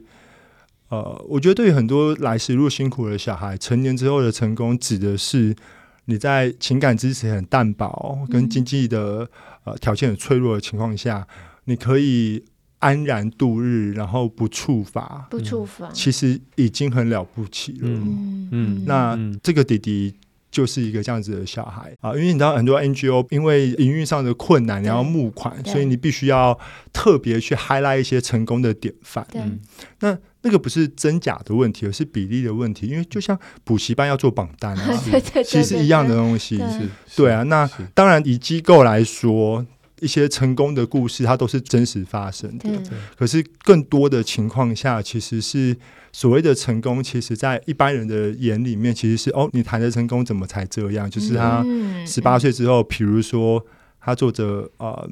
[0.90, 5.56] 呃，我觉得对于很多来时路辛苦的小孩，成年之后的成功，指的是
[6.04, 9.30] 你在情感支持很淡薄，跟经济的
[9.64, 11.26] 呃条件很脆弱的情况下，
[11.64, 12.44] 你可以
[12.80, 17.78] 安然度日，然后不触法，不触法，其实已经很了不起了。
[17.82, 20.14] 嗯嗯，那这个弟弟。
[20.52, 26.58] 就是一个这样子的小孩啊，因为你知道很多 NGO 因为营运上的困难，你要募款，所以你必须要
[26.92, 29.24] 特别去 highlight 一些成功的典范。
[29.34, 29.60] 嗯，
[30.00, 32.86] 那那个不是真假的问题，而是比例的问题。
[32.86, 35.02] 因为就像补习班要做榜单啊，
[35.44, 36.56] 其实是一样的东西。
[36.56, 37.42] 是，对啊。
[37.44, 39.66] 那当然以机构来说，
[40.00, 42.68] 一些成功的故事它都是真实发生的。
[43.16, 45.76] 可是更多的情况下，其实是。
[46.12, 51.08] 所谓的成功，其实，在一般人的眼里面，其实是哦，你谈的成功怎么才这样？
[51.08, 51.64] 就是他
[52.04, 53.64] 十八岁之后，比如说
[54.10, 55.08] 他做着呃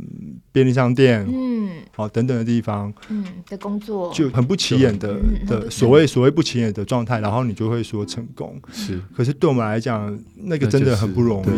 [0.51, 9.01] 便利商店，嗯，好等等的地方，嗯的工作，就很不起眼的的所谓所谓不起眼的状态，然后你就会说成功是。
[9.17, 11.49] 可是对我们来讲，那个真的很不容易。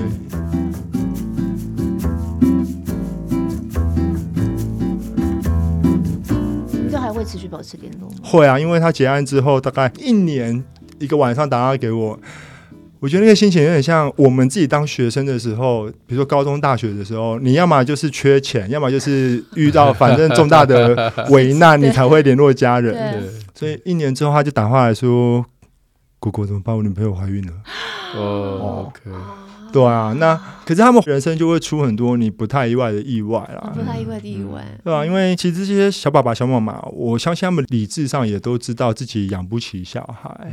[7.12, 8.16] 会持续保持联络吗？
[8.22, 10.64] 会啊，因为他结案之后，大概一年
[10.98, 12.18] 一个晚上打电话给我，
[13.00, 22.92] 我觉得那个心情有点像我们自己当学生的时候，比如说高中、大学的时候，你要么就是缺钱，要么就是遇到反正重大的危难，你才会联络家人。
[22.94, 25.44] 对，所以一年之后，他就打电话来说
[26.20, 26.76] ：“果果怎么办？
[26.76, 27.52] 我女朋友怀孕了。”
[28.14, 29.10] 哦，OK。
[29.72, 30.34] 对啊，那
[30.66, 40.50] 可是他们人生就会出很多你不太意外的意外啦，不太意外的意外，对啊，因为其实这些小爸爸、小妈妈，我相信他们理智上也都知道自己养不起小孩，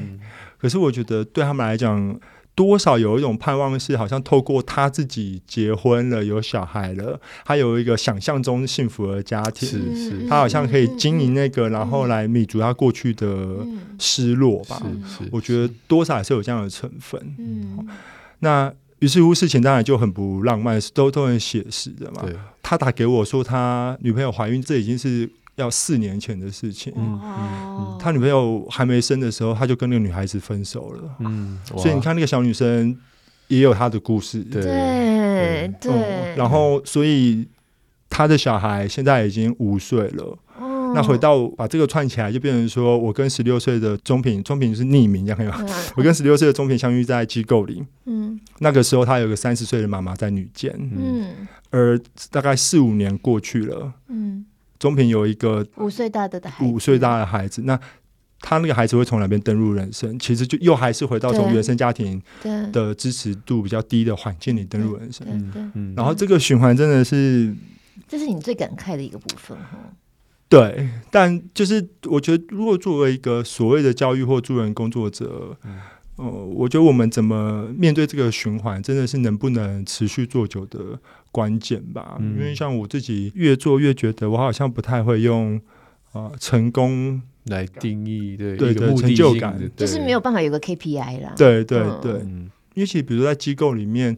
[0.59, 2.15] 可是我觉得对他们来讲，
[2.57, 13.27] 多少有一种盼望，是好像透过他自己结婚了、有小孩了，他有一个想象中幸福的家庭，是是，他好像可以经营那个，然后来弥足他过去的
[13.99, 14.81] 失落吧。
[15.07, 17.21] 是是，我觉得多少还是有这样的成分。
[17.37, 17.87] 嗯，
[18.39, 18.73] 那。
[18.99, 22.25] 于是乎，事情当然就很不浪漫，都都很写实的嘛。
[22.63, 26.93] 他打给我说他女朋友怀孕，这已经是要四年前的事情。
[26.95, 31.15] 嗯嗯、他女朋友还没生的时候，他就跟那个女孩子分手了。
[31.19, 32.97] 嗯，所以你看那个小女生
[33.47, 34.39] 也有她的故事。
[34.39, 36.35] 对对，对、嗯。
[36.35, 37.47] 然后，所以
[38.09, 40.37] 他的小孩现在已经五岁了。
[40.95, 45.73] 那回到把这个串起来，就变成说我跟十六岁的中平，中平是匿名，这样可以吗？
[45.97, 51.99] 我跟十六岁的中平相遇在机构里，嗯，那个时候他有个三十岁的妈妈在女监，嗯，而
[52.31, 54.45] 大概四五年过去了，嗯，
[54.79, 57.79] 中平有一个五岁大的孩子，五岁大的孩子，那
[58.39, 60.17] 他那个孩子会从哪边登入人生？
[60.19, 62.21] 其实就又还是回到从原生家庭
[62.71, 65.25] 的支持度比较低的环境里登入人生，
[65.73, 67.53] 嗯，然后这个循环真的是，
[68.07, 69.57] 这是你最感慨的一个部分。
[69.57, 69.93] 哈。
[70.49, 75.77] 对，但就是我觉得，如果作为一个所谓的教育或助人工作者，嗯，
[76.17, 80.99] 呃，我觉得我们怎么面对这个循环，真的是能不能持续做久的
[81.31, 82.17] 关键吧。
[82.19, 85.55] 嗯，因为像我自己越做越觉得，我好像不太会用
[86.11, 91.33] 啊、呃、成功来定义对对对成就感，就是没有办法有个 KPI 啦。
[91.37, 94.17] 对对对，嗯，因为其实比如说在机构里面，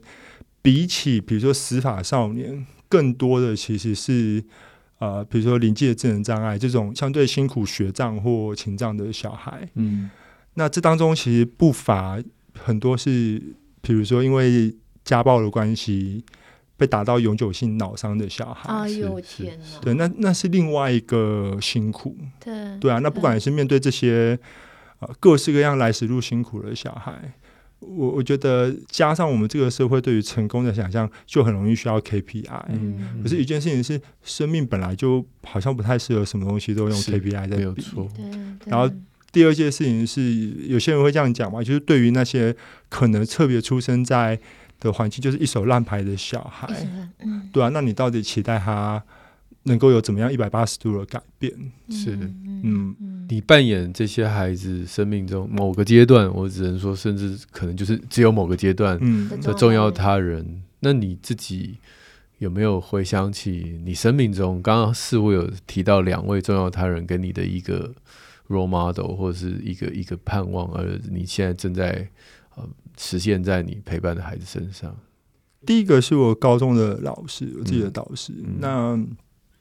[0.62, 4.44] 比起比如说司法少年，更多的其实是。
[5.02, 10.10] 呃，比如说临界智能障碍这种相对辛苦学障或情障的小孩，嗯，
[10.56, 12.22] 那这当中其实不乏
[12.54, 13.42] 很多是，
[13.82, 16.24] 比如说因为家暴的关系
[16.76, 18.70] 被打到永久性脑伤的小孩。
[18.74, 19.80] 哎呦天哪！
[19.82, 22.16] 对，那那是另外一个辛苦。
[22.40, 24.38] 对对啊，那不管是面对这些
[25.00, 27.34] 呃各式各样来时路辛苦的小孩。
[27.80, 32.66] 我我觉得加上我们这个社会对于成功的想象，就很容易需要 KPI。
[32.68, 37.56] 嗯，可是一件事情是，生命本来就好像不太适合什么东西都用 KPI 在比。
[37.56, 38.10] 没有错。
[38.66, 38.94] 然后
[39.32, 40.34] 第二件事情是，
[40.68, 42.56] 有些人会这样讲嘛，就是对于那些
[42.90, 44.40] 可能特别出生在
[44.80, 46.68] 的环境，就是一手烂牌的小孩，
[47.20, 49.04] 嗯，对啊，那你到底期待他
[49.64, 51.52] 能够有怎么样一百八十度的改变？
[51.90, 52.18] 是，
[52.64, 52.96] 嗯，
[53.30, 58.98] 你扮演这些孩子生命中某个阶段，我只能说，甚至可能就是只有某个阶段
[59.42, 60.40] 的重要他人。
[60.40, 61.78] 嗯，那你自己
[62.40, 67.94] 有没有回想起你生命中刚刚似乎有提到两位重要他人跟你的一个
[68.50, 72.10] ？role model 或者是一个一个盼望，而你现在正在
[72.56, 74.94] 呃实现在你陪伴的孩子身上。
[75.66, 78.34] 第一个是我高中的老师，我自己的导师。
[78.44, 79.00] 嗯、那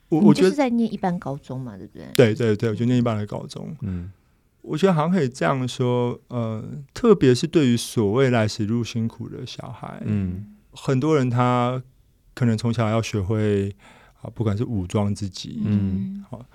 [0.09, 2.07] 我我觉得是在念一般高中嘛，对不对？
[2.15, 3.77] 对对对，我就念一般的高中。
[3.83, 4.11] 嗯，
[4.63, 11.83] 我觉得好像可以这样说，呃，特别是对于所谓来时路辛苦的小孩，嗯，很多人他
[12.33, 13.75] 可能从小要学会
[14.23, 16.47] 啊，不管是武装自己，嗯，好。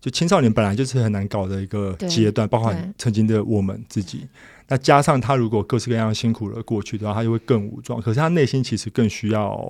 [0.00, 4.26] 就青少年本来就是很难搞的一个阶段，包括曾经的我们自己。
[4.66, 8.00] 那加上他如果各式各样辛苦了过去的话，他就会更武装。
[8.00, 9.60] 可是他内心其实更需要，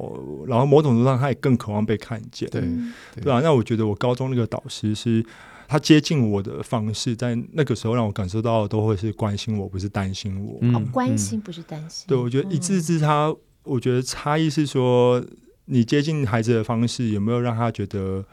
[0.46, 2.48] 然后某种程度上他也更渴望被看见。
[2.50, 2.60] 对
[3.14, 3.40] 对吧？
[3.42, 5.24] 那我觉得我高中那个导师是
[5.66, 10.58] 他接近我的方式，在那个时候让我感受到的都会是关心我，不是担心我。
[10.60, 12.04] 嗯、关心不是担心。
[12.06, 15.24] 对，我觉得一字之差，我觉得差异是说
[15.64, 18.24] 你接近孩子的方式有没有让他觉得。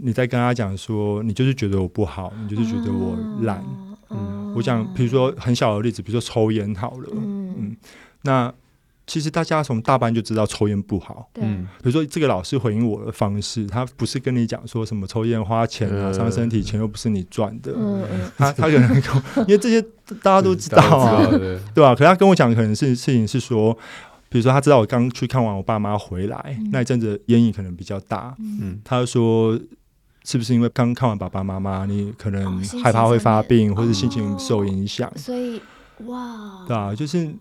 [0.00, 3.62] 你在跟他讲说，你就是觉得我不好，你就是觉得我懒。
[3.68, 7.08] 嗯，嗯，我讲，比如说很小的例子，比如说抽烟好了。
[7.12, 7.76] 嗯，嗯，
[8.22, 8.52] 那
[9.06, 11.28] 其实大家从大班就知道抽烟不好。
[11.34, 17.72] 嗯，比如说这个老师回应我的方式，他不是跟你讲说什么抽烟花钱啊，伤身体，钱又不是你赚的。
[17.76, 18.04] 嗯，
[18.36, 18.96] 他他可能
[19.38, 19.82] 因为这些
[20.22, 21.26] 大家都知道啊，
[21.74, 21.94] 对 吧？
[21.94, 23.76] 可是他跟我讲，可能是事情是说。
[24.30, 28.36] 比如说，他知道我刚去看完我爸妈回来、嗯、那一阵子，烟瘾可能比较大。
[28.38, 29.58] 嗯，他就说，
[30.28, 35.16] 是不是因为刚看完爸爸妈妈，你可能害怕会发病，哦、或者心情受影响、哦？
[35.16, 35.58] 所以，
[36.04, 37.34] 哇，对啊，就是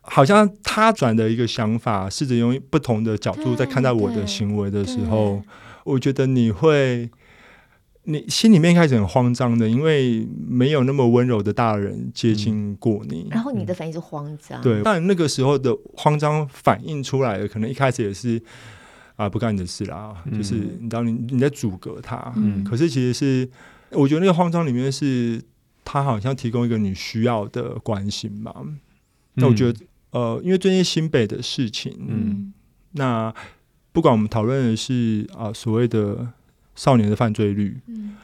[0.00, 5.40] 好像他转的一个想法，试着用不同的角度在看待我的行为的时候，
[5.84, 7.08] 我觉得你会。
[8.04, 14.60] 你心里面开始很慌张的，因为没有那么温柔的大人接近过你，嗯、然后你的反应是慌张。
[14.60, 18.42] 对，但那个时候的慌张反应出来的，可能一开始也是
[19.16, 23.48] 啊，不干你的事啦，嗯、就是你当你你在阻隔他，嗯，可是其实是
[23.90, 25.42] 我觉得那个慌张里面是
[25.84, 28.54] 他好像提供一个你需要的关心吧。
[28.64, 28.78] 嗯、
[29.34, 32.52] 那我觉得呃，因为最近新北的事情，嗯，
[32.92, 33.34] 那
[33.92, 36.32] 不管我们讨论的是啊所谓的。
[36.74, 38.16] 少年的犯罪率，嗯，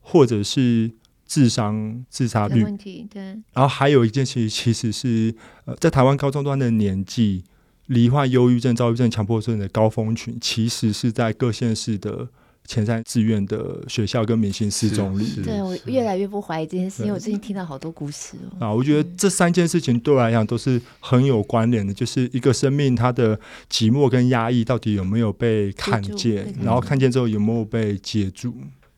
[0.00, 0.92] 或者是
[1.26, 3.20] 智商自杀率问题，对。
[3.20, 7.42] 然后还有一件事，其实是呃，在台湾高中端的年纪，
[7.90, 12.28] 罹患忧郁症、躁郁症、强迫症的高峰群，其实是在各县市的
[12.64, 15.26] 前三志愿的学校跟明星四中里。
[15.44, 18.66] 对，我越来越不怀疑这件事，因为我最近听到好多故事哦。
[18.66, 23.36] 啊，我觉得这三件事情对我来讲都是很有关联的，就是一个生命它的
[23.68, 28.54] 寂寞跟压抑到底有没有被看见，然后看见之后有没有被接住。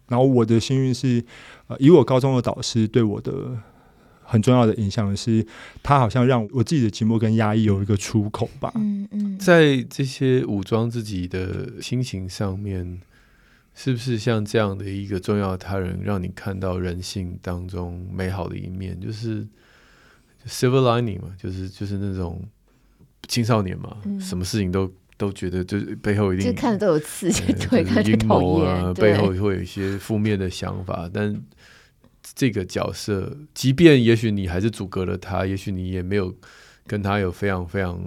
[0.09, 1.25] 然后我的幸运是，
[1.69, 3.33] 呃，以我高中的导师对我的
[4.33, 5.47] 很重要的影响是，
[5.83, 8.73] 他好像让我自己的寂寞跟压抑有一个出口吧。
[8.77, 13.01] 嗯嗯，在这些武装自己的心情上面。
[13.75, 19.01] 是不是像这样的一个重要他人，让你看到人性当中美好的一面？
[19.01, 19.49] 就是
[20.47, 22.45] silver lining 嘛，就是就是那种
[23.29, 31.09] 青少年嘛，嗯、什么事情都都觉得就是背后一定就看都有刺激， 对，看就讨厌啊，背后会有一些负面的想法。
[31.11, 31.35] 但
[32.35, 36.35] 这个角色，即便也许你还是阻隔了他，也许你也没有
[36.87, 38.01] 跟他有非常非常。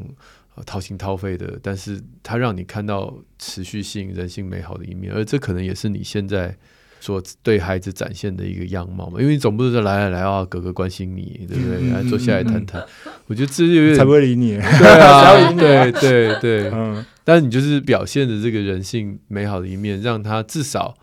[0.66, 6.56] 掏心掏肺的，但是他让你看到持续性、人性美好的一面，而这可能也是你现在
[7.02, 9.20] 所对孩子展现的一个样貌嘛。
[9.20, 11.90] 因为你总不是来来来啊，哥哥关心你，对不对？
[11.92, 12.82] 来坐下来谈谈。
[13.28, 17.06] 我觉得这有点才不会理你，对啊， 对对对，嗯。
[17.26, 20.96] 但是你就是表现的这个人性美好的一面，让他至少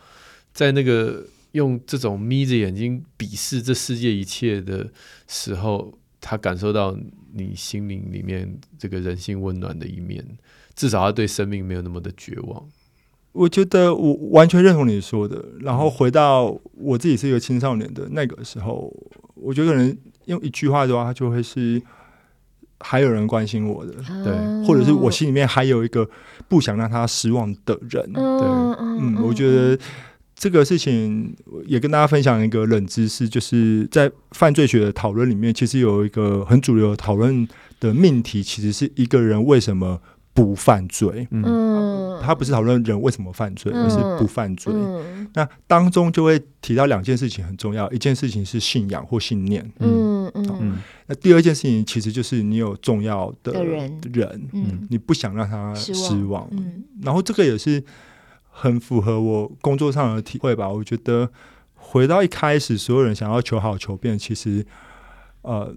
[0.55, 4.91] 在那个用这种眯着眼睛鄙视这世界一切的
[5.27, 6.97] 时候，他感受到。
[7.35, 10.23] 你心灵里面这个人性温暖的一面，
[10.75, 12.63] 至少他对生命没有那么的绝望。
[13.33, 15.43] 我觉得我完全认同你说的。
[15.61, 18.95] 然后回到我自己是一个青少年的那个时候，
[19.35, 21.81] 我觉得可能用一句话的话，他就会是
[22.81, 26.07] 还有人关心我的，对，或者是我心里面还有一个
[26.49, 28.23] 不想让他失望的人，对，
[28.79, 29.79] 嗯，我觉得。
[30.43, 31.33] 这个事情
[31.69, 37.47] 也跟大家分享一个冷知识，就是在犯罪学的讨论里面，其实有一个很主流的讨论
[37.79, 40.01] 的命题，其实是一个人为什么
[40.35, 41.29] 不犯罪。
[41.31, 44.73] 嗯，他不是讨论人为什么犯罪，嗯、而是不犯罪。
[44.75, 49.65] 嗯、那当中就会提到两件事情很重要，一件事情是信仰或信念。
[49.79, 56.03] 嗯嗯，嗯，那第二件事情其实就是你有重要的人，人嗯，你不想让他失望。
[56.03, 57.81] 失望嗯，然后这个也是
[58.63, 60.69] 很符合我工作上的体会吧。
[60.69, 61.29] 我觉得
[61.75, 64.65] 回到一开始，所有人想要求好求变，其实
[65.43, 65.75] 呃，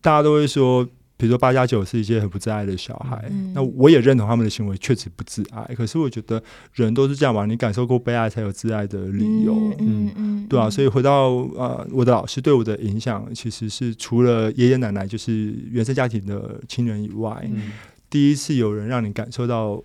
[0.00, 0.88] 大家都会说。
[1.20, 5.62] 比如说八加九是一些很不自爱的小孩，嗯、那我也认同他们的行为确实不自爱。
[5.74, 10.70] 可是我觉得人都是这样嘛，你感受过被爱才有自爱的理由，嗯嗯，嗯对啊。
[10.70, 17.70] 所以回到呃，我的老师对我的影响，其实是除了爷爷奶奶就是原生家庭的亲人以外，嗯、
[18.08, 19.82] 第一次有人让你感受到，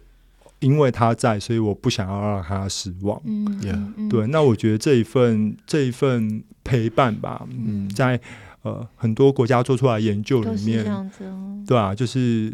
[0.59, 3.21] 因为他在，所以我不想要让他失望。
[4.09, 4.27] 对。
[4.27, 8.19] 那我觉得这一份这一份陪伴吧，嗯，在。
[8.65, 11.07] 呃，很多国家做出来研究里面，哦、
[11.67, 12.51] 对啊，就是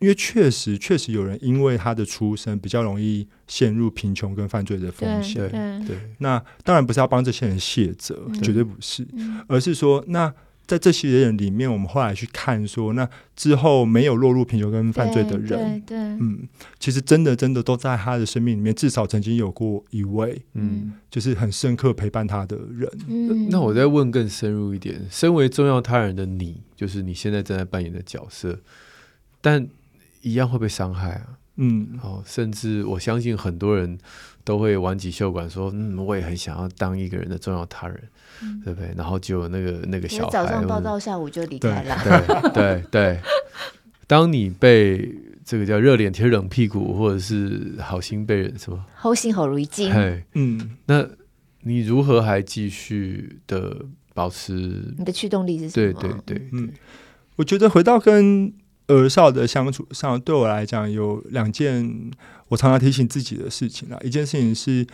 [0.00, 5.48] 因为确实确实有人因为他的出生比较容易陷入贫穷跟犯罪的风险。
[5.48, 10.34] 对，对，那当然不是要帮这些人卸责，嗯、绝对不是，嗯、而是说那。
[10.66, 16.48] 在这些人里面，我们后来去看说，那之后没有落入贫穷跟犯罪的人，对，对，嗯，
[16.80, 22.90] 其实真的真的都在他的生命里面，至少曾经有过一位，嗯，就是很深刻陪伴他的人。
[23.06, 28.58] 嗯，那我再问更深入一点，身为重要他人的你，就是你现在正在扮演的角色，
[29.40, 29.68] 但
[30.22, 31.38] 一样会被伤害啊？
[31.58, 33.96] 嗯，哦，甚至我相信很多人
[34.46, 38.02] 都会挽起袖管说，嗯，我也很想要当一个人的重要他人。
[38.42, 38.92] 嗯、对不对？
[38.94, 41.96] 然后就那个那个小孩，早上报到，下午就离开了。
[42.04, 43.20] 对对对，
[44.06, 45.10] 当你被
[45.42, 51.08] 这个叫热脸贴冷屁股，或者是好心被人什么好心好如镜，嘿嗯，那
[51.62, 53.74] 你如何还继续的
[54.12, 54.52] 保持？
[54.98, 55.92] 你的驱动力是什么？
[55.94, 56.70] 对对对，嗯，
[57.36, 58.52] 我觉得回到跟
[58.88, 62.10] 儿少的相处上，对我来讲有两件
[62.48, 63.98] 我常常提醒自己的事情啊。
[64.02, 64.86] 一件事情是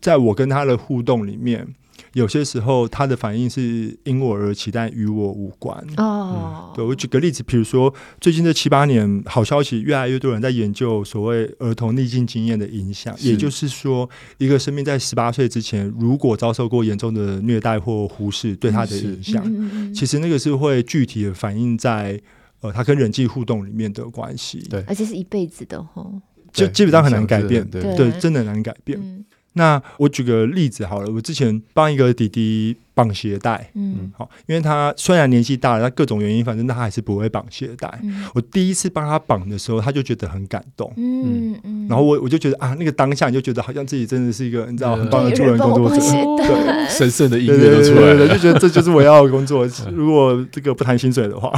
[0.00, 1.66] 在我跟他的互动里面。
[2.14, 5.76] 有些时候，他的反应是因我而起，但与我无关。
[5.98, 13.14] 哦、嗯，对，我举个例子，比如说最近这七八年，好消息越来越多人在研究所谓儿童逆境经验的影响。
[13.20, 14.08] 也就是说，
[14.38, 22.20] 一个生命在十八岁之前，如果遭受过严重的虐待或忽视，对他的影响，是其实那个是会具体的反映在
[22.60, 24.60] 呃他跟人际互动里面的关系。
[24.70, 26.20] 对，而且是一辈子的吼，
[26.52, 27.68] 就基本上很难改变。
[27.68, 28.98] 对，对，对，真的难改变。
[29.00, 29.24] 嗯
[29.54, 37.92] 那我举个例子好了，我之前帮一个弟弟绑鞋带，嗯，好，因为他虽然年纪大了，他各种原因，反正他还是不会绑鞋带。
[38.02, 49.66] 嗯、我第一次帮他绑的时候，他就觉得很感动，嗯嗯，然后我我就觉得啊，那个当下你就觉得好像自己真的是一个你知道很棒的助人工作者，对， 神圣的音乐都出来了，就觉得这就是我要的工作。
[49.92, 51.50] 如果这个不谈薪水的话，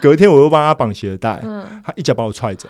[0.00, 1.42] 隔一天我又帮他绑鞋带，
[1.84, 2.68] 他一脚把我踹走，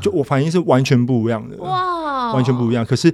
[0.00, 1.97] 就我反应是完全不一样的，哇，
[2.34, 2.84] 完全不一样。
[2.84, 3.12] 可是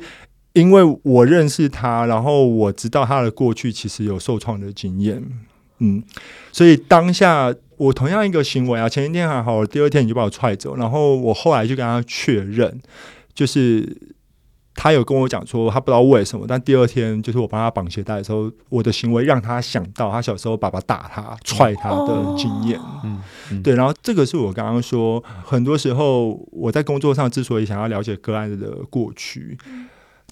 [0.53, 5.23] 因为我认识他，然后我知道他的过去其实有受创的经验，
[5.79, 6.03] 嗯，
[6.53, 12.81] 所以当下我同样一个行为啊，前一天还好，第二天你就把我踹走，然后我后来就跟他确认，
[13.35, 14.15] 就是。
[14.77, 22.79] 他有跟我讲说，他不知道为什么，但第二天就是我帮他绑鞋带的时候，我的行为让他想到他小时候爸爸打他、踹他的经验。
[23.05, 23.21] 嗯，
[23.53, 23.75] 嗯对。
[23.77, 29.57] 然后这个是我刚刚说，很多时候我在工作上之所以想要了解个案的过去，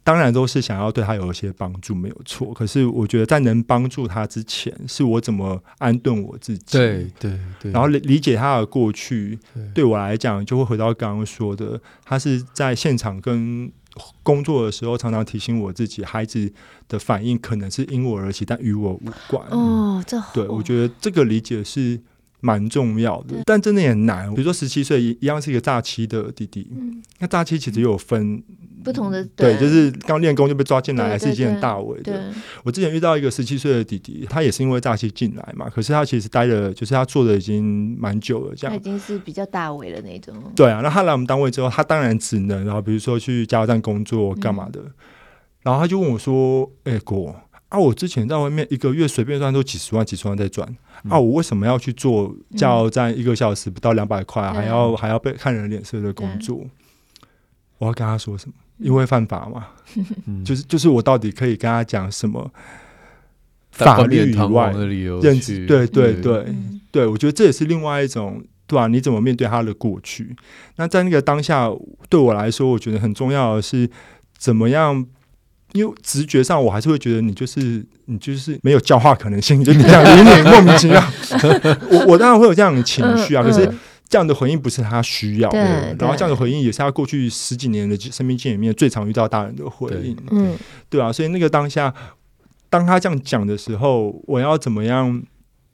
[0.03, 2.53] 当然都是想要对他有一些帮助，没有错。
[2.53, 6.77] 可是我觉得在能帮助他之前，是我怎么安顿我自己。
[6.77, 7.71] 对对对。
[7.71, 9.39] 然后理理解他的过去，
[9.73, 13.71] 对我来讲就会回到刚刚说的，他是在现场跟。
[14.23, 16.53] 工作的时候，常常提醒我自己，孩子
[16.89, 19.47] 的反应可能是因我而起，但与我无关。
[19.51, 22.01] 哦，这对，我觉得这个理解是
[22.43, 24.29] 蛮重要的，但真的也难。
[24.35, 26.71] 比如说十七岁一样是一个诈欺的弟弟，
[27.21, 28.43] 那诈欺其实又有分。
[28.85, 32.35] 不同的对，就是刚练功就被抓进来，还是一件很大违的。
[32.65, 38.77] 我之前遇到一个十七岁的弟弟，他也是因为诈欺进来嘛，可是他其实待了，就是他做的已经蛮久了，这样。
[38.77, 40.35] 他已经是比较大违了那种。
[40.57, 44.81] 对啊，那他来我们单位之后，他当然只能，然后比如说去加油站工作干嘛的，
[45.63, 47.33] 然后他就问我说：“哎，哥
[47.73, 50.69] 啊，我之前在外面一个月随便赚都几十万、几十万在赚，
[51.09, 56.67] 啊，我为什么要去做加油站一个小时不到两百块，还要还要被看人脸色的工作？
[57.79, 59.69] 我要跟他说什么？”因为犯法嘛，
[60.27, 62.51] 嗯、 就是就是我到底可以跟他讲什么
[63.71, 65.19] 法律以外的理由？
[65.21, 68.87] 认知对对对、嗯、对，我觉得这也是另外一种对吧、啊？
[68.87, 70.37] 你怎么面对他的过去？
[70.77, 71.71] 那在那个当下，
[72.11, 73.89] 对我来说，我觉得很重要的是
[74.37, 75.07] 怎么样？
[75.73, 81.03] 因为直觉上，我还是会觉得你就是你就是没有教化可能性，就你这样有点莫名其妙。
[81.91, 83.73] 我我当然会有这样的情绪啊，可是。
[84.09, 90.55] 这样的回应不是他需要的，然后这样的回应也是他过去十几年的生命经验里面最常遇到大人的回应，嗯，
[90.91, 91.95] 对啊，所以那个当下，
[92.69, 95.23] 当他这样讲的时候，我要怎么样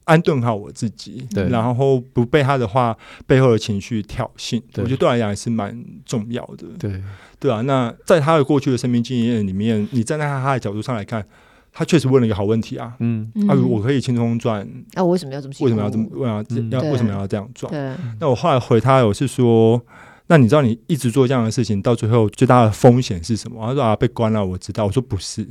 [0.08, 2.96] 安顿好我自己，对，然后不被他的话
[3.26, 7.00] 背后的情绪挑衅，我觉得对我来讲也是蛮重要的，对，
[7.38, 11.24] 对啊，那在他的过去的生命经验里面，你站在他的角度上来看。
[11.70, 15.54] 他确实问了一个好问题啊，嗯，啊，我可以轻松赚，那我为什么要这么？
[15.60, 16.08] 为什么要这么？
[16.10, 16.80] 为什么要？
[16.90, 17.96] 为什么要这样赚？
[18.18, 19.80] 那我后来回他，我是说，
[20.26, 23.64] 那你知道你一直做这样的事情，到最后最大的风险是什么？
[23.64, 24.86] 他说啊，被关了，我知道。
[24.86, 25.46] 我说不是，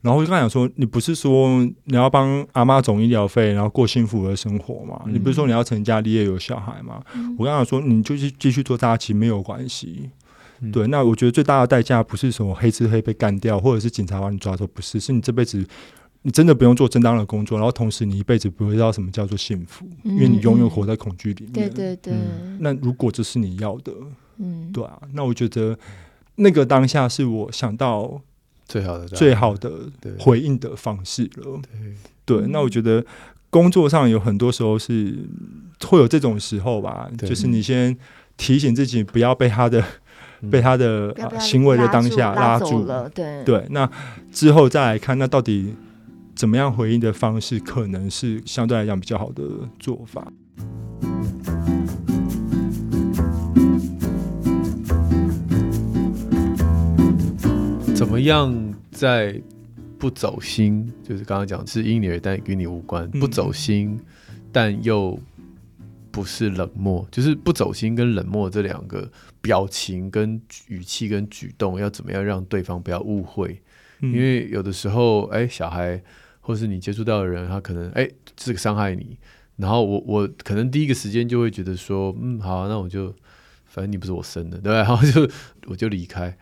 [0.00, 5.02] 然后我就跟他讲说，你不是说你要帮阿妈总医疗费，然后过幸福的生活吗？
[5.08, 7.02] 你不是说你要成家立业有小孩吗？
[7.36, 10.10] 我跟他说，你就是继续做大家其实没有关系。
[10.72, 15.64] 对，那我觉得最大的代价不是什么黑吃黑被干掉，或者是警察把你抓走，不是，是你这辈子
[16.22, 21.52] 你真的不用做正当的工作，然后同时你一辈子不会知道什么叫做幸福，嗯、因为你永远活在恐惧里面。
[21.52, 22.58] 对对对、嗯。
[22.60, 23.92] 那如果这是你要的，
[24.38, 25.78] 嗯，对啊，那我觉得
[26.34, 28.20] 那个当下是我想到
[28.68, 29.72] 最好的最好的
[30.20, 31.60] 回应的方式了。
[32.24, 33.04] 对，对，那我觉得
[33.50, 35.18] 工作上有很多时候是
[35.84, 37.96] 会有这种时候吧，就是你先
[38.36, 39.82] 提醒自己不要被他的。
[40.52, 43.90] 被他的行为的当下拉住了，对对，那
[44.30, 45.74] 之后再来看，那到底
[46.36, 49.42] 怎么样回应的方式，可能是相对来讲比较好的
[49.80, 50.32] 做法。
[57.98, 59.42] 怎么样在
[59.98, 60.88] 不走心？
[61.02, 63.98] 就是刚刚讲是因你而，但与你无关，不走心，
[64.52, 65.18] 但又。
[66.10, 69.08] 不是冷漠，就是不走心跟冷漠这两个
[69.40, 73.60] 表情跟语气跟举动，要怎么样让对方不要误会？
[74.00, 76.02] 嗯、因为有的时候，哎，小孩
[76.40, 79.16] 或是你接触到的人，他可能哎这个伤害你，
[79.56, 83.14] 然后我我可能第一个时间就会觉得说，嗯，好、啊，那我就
[83.66, 84.78] 反正你不是我生的，对吧？
[84.78, 85.30] 然后就
[85.66, 86.36] 我就离开。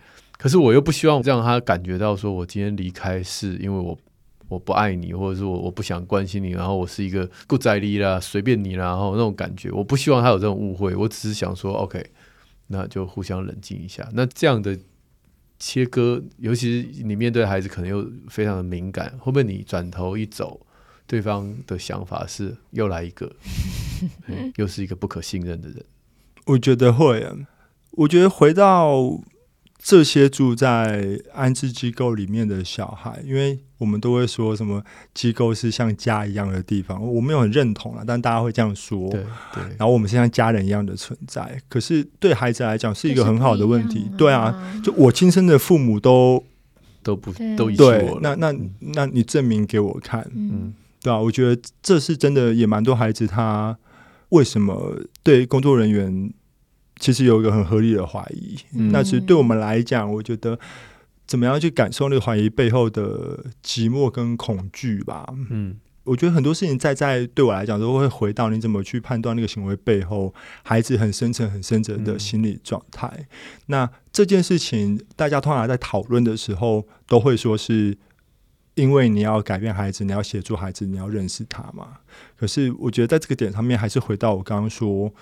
[0.46, 3.98] 可是我又不希望让他感觉到说我今天离开是因为我。
[4.48, 10.94] 我不爱你，或者是我我不想关心你，然后我是一个不在意啦，随便你啦，然后那种感觉，我不希望他有这种误会。
[10.94, 12.00] 我只是想说，OK，
[12.68, 14.08] 那就互相冷静一下。
[14.12, 14.78] 那这样的
[15.58, 19.10] 切割，尤其是你面对孩子，可能又非常的敏感。
[19.18, 20.64] 会不会你转头一走，
[21.08, 23.34] 对方的想法是又来一个，
[24.54, 25.84] 又是一个不可信任的人？
[26.44, 27.34] 我觉得会啊。
[27.90, 29.20] 我觉得回到。
[29.86, 34.82] 这些住在安置机构里面的小孩，因为我们都会说什么
[35.14, 39.08] 机构是像家一样的地方，我没有很认同啊，但大家会这样说。
[39.10, 39.22] 对
[39.54, 39.62] 对。
[39.78, 44.10] 然后我们是像家人一样的存在，可是对孩子来讲是一个很好的问题。
[44.18, 46.42] 对啊，就我亲生的父母都
[47.04, 48.20] 都不都遗弃我了。
[48.20, 53.78] 对，那那那你证明给我看，嗯，对啊，我觉得这是真的，也蛮多孩子他
[54.30, 56.32] 为什么对工作人员。
[56.98, 60.58] 其实有一个很合理的怀疑，嗯、但是对我们来讲，我觉得
[61.26, 65.26] 怎么样去感受那个怀疑背后的寂寞跟恐惧吧。
[65.50, 73.06] 嗯，我觉得很多事情在在对我来讲都会回到你怎么去判断那个行为背后孩子很深层、很深层的心理状态。
[73.14, 73.26] 嗯、
[73.66, 77.94] 那这件事情，大家通常在讨论的时候都会说是
[78.74, 81.98] 因为你要改变孩子，你要协助孩子，你要认识他嘛。
[82.38, 85.12] 可是我觉得在这个点上面，还是回到我刚刚说。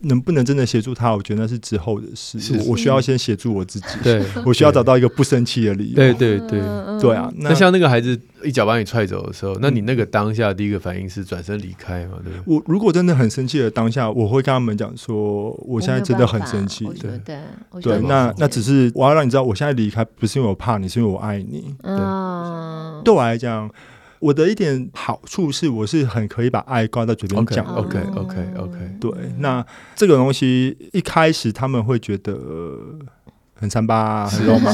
[0.00, 1.14] 能不能真的协助他？
[1.14, 2.38] 我觉得那是之后的事。
[2.38, 3.86] 是我需要先协助我自己。
[4.02, 5.96] 对， 我需要找到一个不生气的理由。
[5.96, 6.60] 对对对
[7.00, 7.32] 对啊！
[7.36, 12.18] 那像那个孩子一脚把你踹走的时候，那你那个当下第一个反应是转身离开吗？
[12.22, 12.32] 对。
[12.44, 16.84] 我如果真的很生气的当下，我会跟他们讲说，我现在真的很生气。
[17.00, 17.38] 对对
[17.80, 21.74] 对，那那只是我要让你知道，我现在离开不是因为我怕你，是因为我爱你。
[21.82, 23.70] 嗯，对我来讲。
[24.18, 27.64] 我的一点好处是，我是很可以把爱挂在嘴边讲。
[27.66, 28.78] OK，OK，OK，OK。
[29.00, 29.64] 对，那
[29.94, 32.38] 这个东西一开始他们会觉得
[33.54, 34.72] 很三八很肉麻，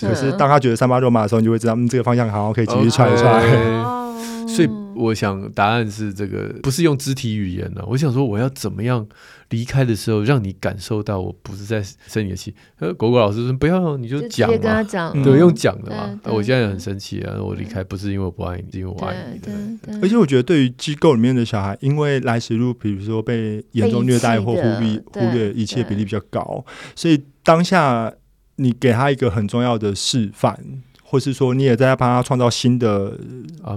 [0.00, 4.03] 可是当他觉得三八肉麻的时候，你就会知道，嗯，这个方向好，可以继续踹一踹。
[4.46, 7.84] 所以我想答案是这个，不是用肢体语言了。
[7.88, 9.06] 我想说，我要怎么样？
[9.50, 12.52] 离开的时候，让你感受到我不是在生你的气。
[12.78, 16.18] 呃，果果老师说不要，你就讲嘛，跟他讲，对，用讲的嘛。
[16.24, 19.38] 我现在很生气啊，我离开不是因为我不爱你，是因为我爱你。
[19.38, 20.00] 对对。
[20.00, 26.64] 而且我觉得，对于机构里面的小孩，因为来时路，比如说被严重虐待或忽略忽略遗弃的比例比较高，
[26.96, 28.12] 所以当下
[28.56, 30.58] 你给他一个很重要的示范。
[31.14, 33.16] 或是说，你也在帮他创造新的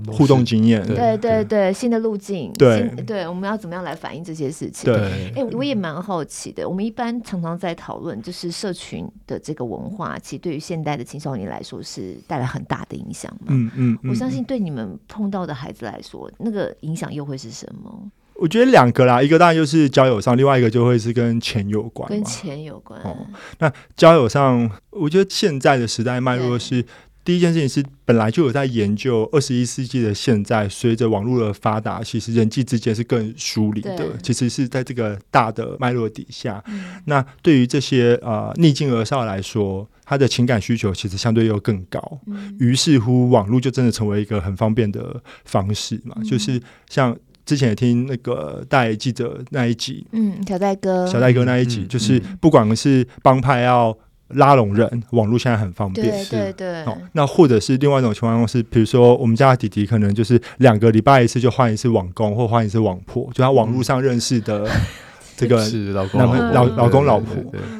[0.07, 4.91] 互动经验，对对对，对，新的路径，对对，我们要怎么样来反映这些事情？
[4.91, 4.97] 对，
[5.35, 6.67] 哎、欸，我也蛮好奇的。
[6.67, 13.49] 我们一般常常在讨论，就是社群的这个文化，其实对于现代的青少年来说是带来很大的影响嘛。
[13.49, 18.11] 嗯嗯，我相信对你们碰到的孩子来说，那个影响又会是什么？
[18.33, 22.99] 我觉得两个啦，一个当然就是交友上，另外一个就会是跟钱有关，跟钱有关。
[23.03, 23.15] 哦，
[23.59, 26.83] 那交友上，我觉得现在的时代脉络是。
[27.27, 34.17] 第一件事情是，本来就有在研究二十一世纪的现在，随着网络的发达，其实人际之间是更疏离的。
[34.23, 41.99] 其实是在这个大的脉络底下，嗯、那对于这些呃逆境而上来说，他的情感需求其实相对又更高。
[42.27, 46.15] 嗯、于是乎，网络就真的成为一个很方便的方式嘛。
[46.19, 47.13] 嗯、就是像
[47.45, 53.97] 之前也听那个带记者那一集，嗯，小戴哥，小戴哥那一集，嗯、就是不管是帮派要。
[54.29, 56.83] 拉拢人，网络现在很方便，对对对。
[56.83, 64.69] 哦，那或者是另外一种情况是，比如说我们家的弟弟可能就是两个礼拜一次就换一次网工或换一次网婆，就他网络上认识的
[65.37, 67.35] 这个老公老老公老婆。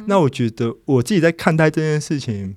[0.05, 2.55] 那我觉得我自己在看待这件事情，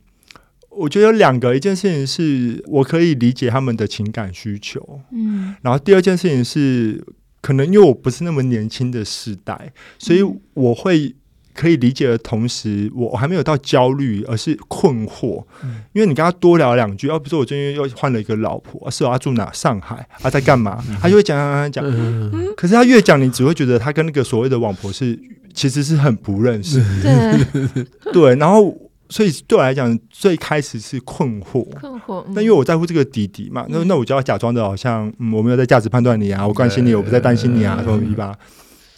[0.69, 7.05] 我觉得有两个，一件事情是我可以理解他们的情感需求，嗯，然后第二件事情是
[7.41, 10.23] 可能因为我不是那么年轻的时代，所以
[10.55, 11.17] 我会。
[11.61, 15.45] 可以理解的同时，我还没有到焦虑，而是困惑。
[15.63, 19.53] 嗯、因为你跟他多聊两句，要、啊、不是我最近又换了一个老婆，是他住哪？
[19.53, 20.83] 上海，他在干嘛？
[20.89, 22.01] 嗯、他就会讲讲讲讲。
[22.33, 25.19] 嗯、可是他越讲，你只会觉得他跟那个所谓的网婆是
[25.53, 26.83] 其实是很不认识。
[27.03, 28.75] 对， 对，然后
[29.11, 31.69] 所以对我来讲，最开始是困惑。
[31.79, 32.25] 困惑。
[32.29, 38.35] 那、嗯、因为我在乎这个弟弟嘛，那那我就要假装的好像，嗯，我没有在价值判断你啊，我关心你，我不在担心你啊，什么吧。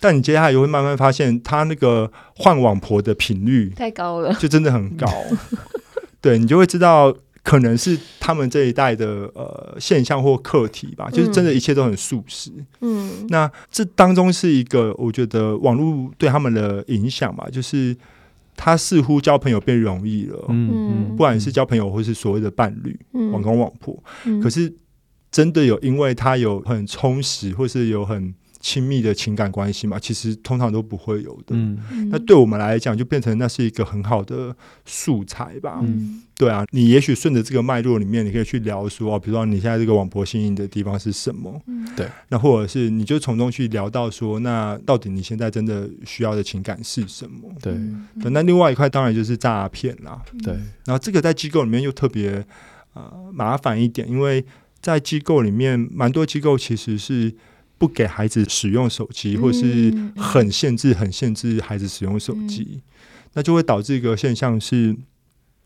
[0.02, 5.06] 但你接下来也会慢慢发现，他那个换网婆的频率太高了，就真的很高。
[6.20, 12.50] 对，你就会知道，可能是他们这一代的呃现象或课题吧，就是真的一切都很素食。
[12.80, 17.96] 嗯，那这当中是一个我觉得网络对他们的影响吧，就是
[18.56, 20.46] 他似乎交朋友变容易了。
[20.48, 22.98] 嗯，不管是交朋友或是所谓的伴侣，
[23.30, 23.96] 网公网婆，
[24.42, 24.74] 可是
[25.30, 28.34] 真的有因为他有很充实，或是有很。
[28.62, 31.48] 亲密的情感关系嘛，其实通常都不会有的。
[31.56, 31.76] 嗯，
[32.10, 34.56] 那对我们来讲，就变成那是一个很好的
[34.86, 35.80] 素材吧。
[35.82, 41.60] 嗯，对啊，你也许顺着这个脉络里面，你可以去聊说，比如说你现在这个网婆心仪的地方是什么？
[41.66, 42.06] 嗯，对。
[42.28, 47.52] 那或者是你就从中去聊到说，那到底你现在真的需要的情感是什么？
[47.60, 47.74] 对。
[48.30, 50.22] 那另外一块当然就是诈骗啦。
[50.44, 50.54] 对。
[50.84, 52.46] 然后这个在机构里面又特别
[52.94, 54.44] 呃麻烦一点，因为
[54.80, 57.34] 在机构里面，蛮多机构其实是。
[57.82, 62.82] 不给孩子使用手机，或是很限制、很限制孩子使用手机，嗯、
[63.32, 64.90] 那就会导致一个现象是，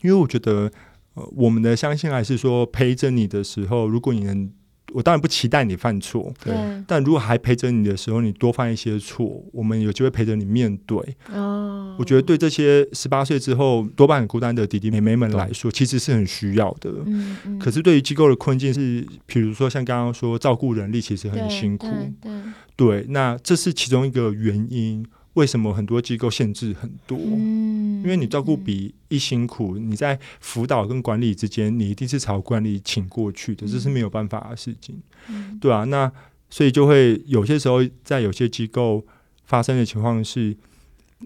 [0.01, 0.71] 因为我觉得，
[1.13, 4.51] 呃，我们的相信还是说陪着你的时候，如果你能。
[4.93, 6.55] 我当然不期待你犯错，对。
[6.87, 10.97] 但如果还陪着你的时候，你多犯一些错，我们有机会陪着你面对。
[11.33, 16.89] 哦，我觉得对这些十八岁之后多半很孤单的弟弟妹妹们来说，其实是很需要的。
[17.05, 17.59] 嗯嗯。
[17.59, 21.87] 可是对于机构的困境是，比如说像刚刚说照顾人力其实很辛苦。
[22.21, 22.31] 对。
[22.75, 25.05] 对，那这是其中一个原因。
[25.37, 27.15] 为什么很多机构限制很多？
[27.15, 34.99] 嗯，因为你照顾比一辛苦，你在辅导跟管理之间，你一定是朝管理请过去的，这是没有办法的事情。
[35.29, 36.11] 嗯，对啊，那
[36.49, 39.05] 所以就会有些时候在有些机构
[39.45, 40.57] 发生的情况是，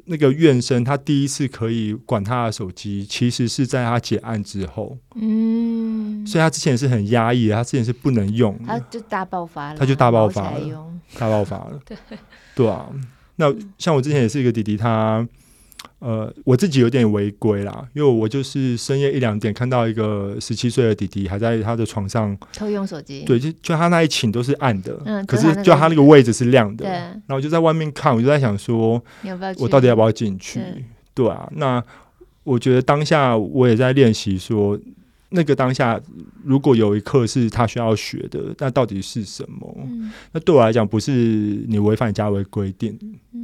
[0.04, 4.98] 那个院生他第一次可以管他的手机，其实是在他结案之后。
[5.16, 10.60] 嗯，所以他之前是很压抑的，他之前是不能用，他就大爆发了，他就大爆发了，
[11.18, 11.80] 大爆发了。
[11.88, 11.98] 对，
[12.54, 12.90] 对啊。
[13.42, 15.28] 那像我之前也是一个弟弟，他
[15.98, 29.04] 呃，我自己有点违规啦，因为我就是深夜一两点看到一个十七岁的弟弟还在他的床上偷用手机，对，就就他那一寝都是暗的，嗯，可是就他那个位置是亮的，对，然后我就在外面看，我就在想说，
[29.58, 30.62] 我到底要不要进去？
[31.16, 31.84] 对啊，那
[32.44, 34.80] 我觉得当下我也在练习说。
[35.34, 35.98] 那个当下，
[36.44, 39.74] 如果有一课是他需要学的，那到底是什么？
[39.78, 41.14] 嗯、那对我来讲，不是
[41.70, 43.00] 你违反家规规定，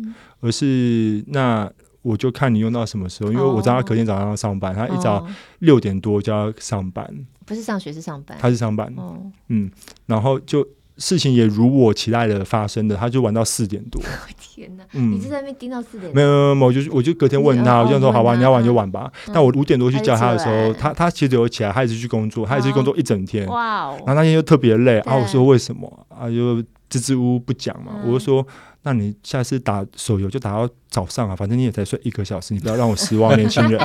[0.08, 1.70] 嗯、而是那
[2.02, 5.26] 我就看你用到什么时候，因为我知道他隔天早上要上班，哦、他一早
[5.60, 7.08] 六点多就要上班，
[7.46, 9.70] 不是上学是上班，他是上班，哦、嗯，
[10.06, 10.68] 然后就。
[11.00, 14.02] 事情也如我期待的发生的，他就玩到四点多。
[14.42, 14.84] 天哪！
[14.94, 16.16] 嗯，你是在那边盯到四点多？
[16.16, 19.12] 没有没有没有，我就我就隔天问他，我就说好吧，你要玩就玩吧。
[19.28, 23.46] 但我五点多去叫他的时候，他他其实有起来，他也是去工作，他也是去工作一整天。
[23.46, 23.98] 哇哦！
[24.08, 26.28] 然后那天又特别累，然后我说为什么啊？
[26.32, 28.02] 就支支吾吾不讲嘛。
[28.04, 28.44] 我就说，
[28.88, 33.78] 那你下次打手游就打到早上啊，反正你也才睡一个小时，你不要让我失望，年轻人。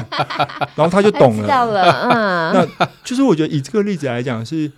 [0.77, 1.49] 然后他就懂了。
[2.09, 4.71] 嗯，那就是我觉得以这个例子来讲是。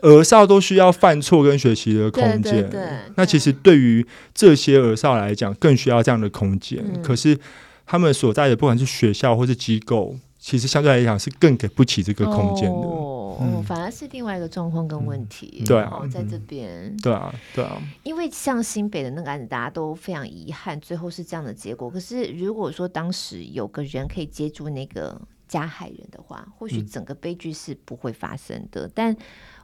[0.00, 6.78] 儿少都需要犯错跟学习的空间，对对对，那其实对于这些儿少来讲，更需要这样的空间。
[6.94, 7.36] 嗯、可是
[7.84, 12.70] 他们所在的不管是学校或是机构，其实相对来讲是更给不起这个空间的。
[12.70, 15.58] 哦哦，嗯、反而是另外一个状况跟问题。
[15.60, 16.96] 嗯、对啊，在这边。
[16.98, 17.80] 对啊，对啊。
[18.02, 21.90] 因为像新北的那个案子，大家都非常遗憾，最后是这样的结果。
[21.90, 28.86] 可是如果说当时有个人可以接住那个加害人的话，或许整个悲剧是不会发生的。
[28.86, 29.16] 嗯、但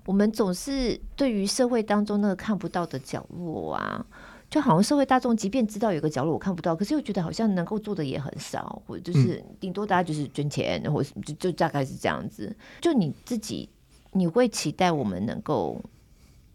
[0.07, 4.07] 我们总是对于社会当中那个看不到的角落啊。
[4.51, 12.57] 就好像社会大众，即便知道有个角落我看不到，可是又觉得好像能够做的也很少，或者就是顶多大家就是捐钱，或者就就大概是这样子。
[12.81, 13.69] 就你自己，
[14.13, 15.79] 你会期待我们能够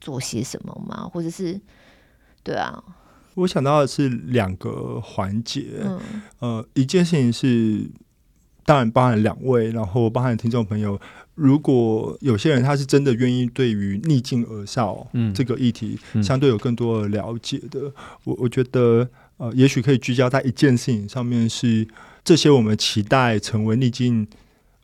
[0.01, 1.07] 做些什么吗？
[1.13, 1.61] 或者是
[2.41, 2.83] 对啊？
[3.35, 5.99] 我想到的是两个环节，嗯、
[6.39, 7.89] 呃，一件事情是，
[8.65, 10.99] 当然包含两位，然后包含听众朋友。
[11.35, 17.93] 如果有些人他是真的愿意对于逆境而少这个议题相对有更多的了解的，嗯嗯、
[18.25, 21.87] 我我觉得呃，也许可以聚焦在一件事情上面，是
[22.23, 24.27] 这些我们期待成为逆境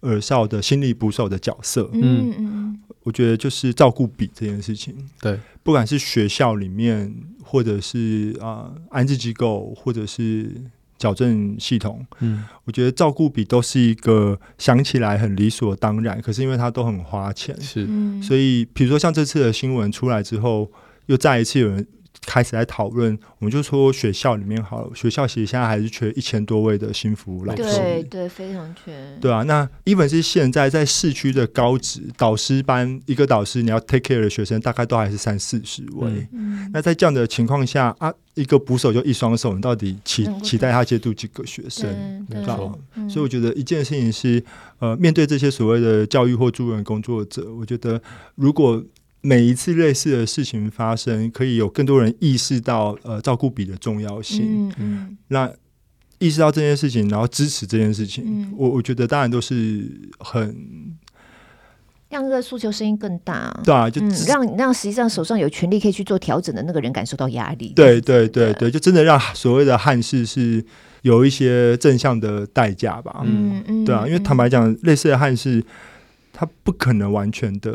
[0.01, 1.87] 而少的心理捕手的角色。
[1.93, 10.51] 嗯嗯，我觉得就是照顾比这件事情，对，不管是学校里面，或者是啊、呃、安置机构，或者是。
[10.99, 17.87] 矫正系统，嗯，我觉得照顾比都是一个想起来很理所当然，可是因为它都很花钱，是，
[18.21, 20.71] 所以比如说像这次的新闻出来之后，
[21.07, 21.87] 又再一次有人。
[22.29, 29.17] 开始在讨论，我们就说学校里面好了，学校其实现在还是缺一千多位的新服务老师，对对，非常缺。
[29.19, 36.27] 对啊，那 even 是现在在市区的高职导师班，一个导师你要 take care 的学生大概都还是三四十位。
[36.31, 41.89] 嗯、那在这样的情况下啊，一个捕手就一双手，你到底期期待他接住几个学生？
[42.29, 42.45] 对，
[43.09, 44.43] 所以我觉得一件事情是，
[44.77, 47.99] 呃，面对这些所谓的教育或助人工作者，我觉得
[48.35, 48.83] 如果。
[49.21, 54.69] 每一次类似的事情发生，可以有更多人意识到呃照顾比的重要性。
[54.69, 55.51] 嗯嗯，那
[56.19, 59.89] 意识到这件事情，然后支持这件事情，嗯、我我觉得当然都是
[60.19, 60.55] 很
[62.09, 63.49] 让这个诉求声音更大。
[63.65, 67.73] 对啊，就、嗯、让让实际上手上有权利可以去做调整的那个人感受到压力。
[67.75, 70.63] 对对对对，就真的让所谓的汉事是
[71.01, 73.21] 有一些正向的代价吧。
[73.25, 75.61] 嗯嗯，对啊，因为坦白讲，类似的汉事。
[76.39, 77.73] 它不可能完全的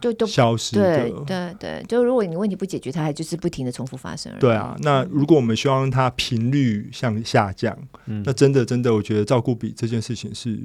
[0.00, 4.32] 就消失的，对对对，就如果你问题不解决，它还就是不停的重复发生。
[4.40, 10.58] 对啊，那如果我们希望它频率向下降，嗯、那真的真的，我觉得照顾比这件事情是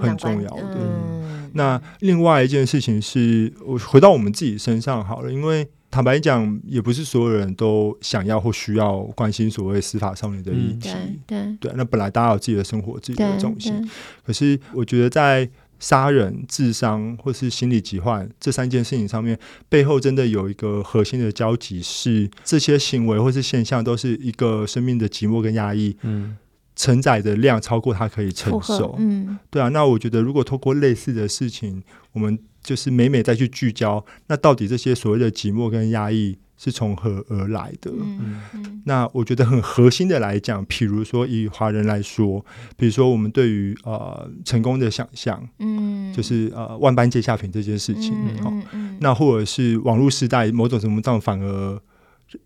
[0.00, 0.78] 很重要的。
[0.78, 10.88] 嗯、那另外一件事情是我回到我们自己身上好了，因为坦白讲，也不是所有人都想要或需要关心所谓司法少年的议题。
[10.88, 13.86] 嗯、对对，对，那本来大家有自己的生活、自己的重心，
[14.24, 15.46] 可是我觉得在。
[15.84, 26.38] 杀人、自伤或是心理疾患这三件事情上面，背后真的有一个核心的交集，是这些行为或是现象都是一个生命的寂寞跟压抑，嗯，
[26.74, 29.68] 承载的量超过他可以承受，嗯，对啊。
[29.68, 31.82] 那我觉得，如果透过类似的事情，
[32.12, 37.90] 我们就是每每再去聚焦，那到底这些所谓的寂寞跟压抑，是从何而来的？
[37.92, 42.44] 嗯嗯、那我觉得很核心的来讲，譬如说以华人来说，
[42.76, 51.82] 比如说我们对于呃成功的想象，嗯，就是呃万般皆下品这件事情，嗯嗯嗯、那或者是网络时代某种程度上反而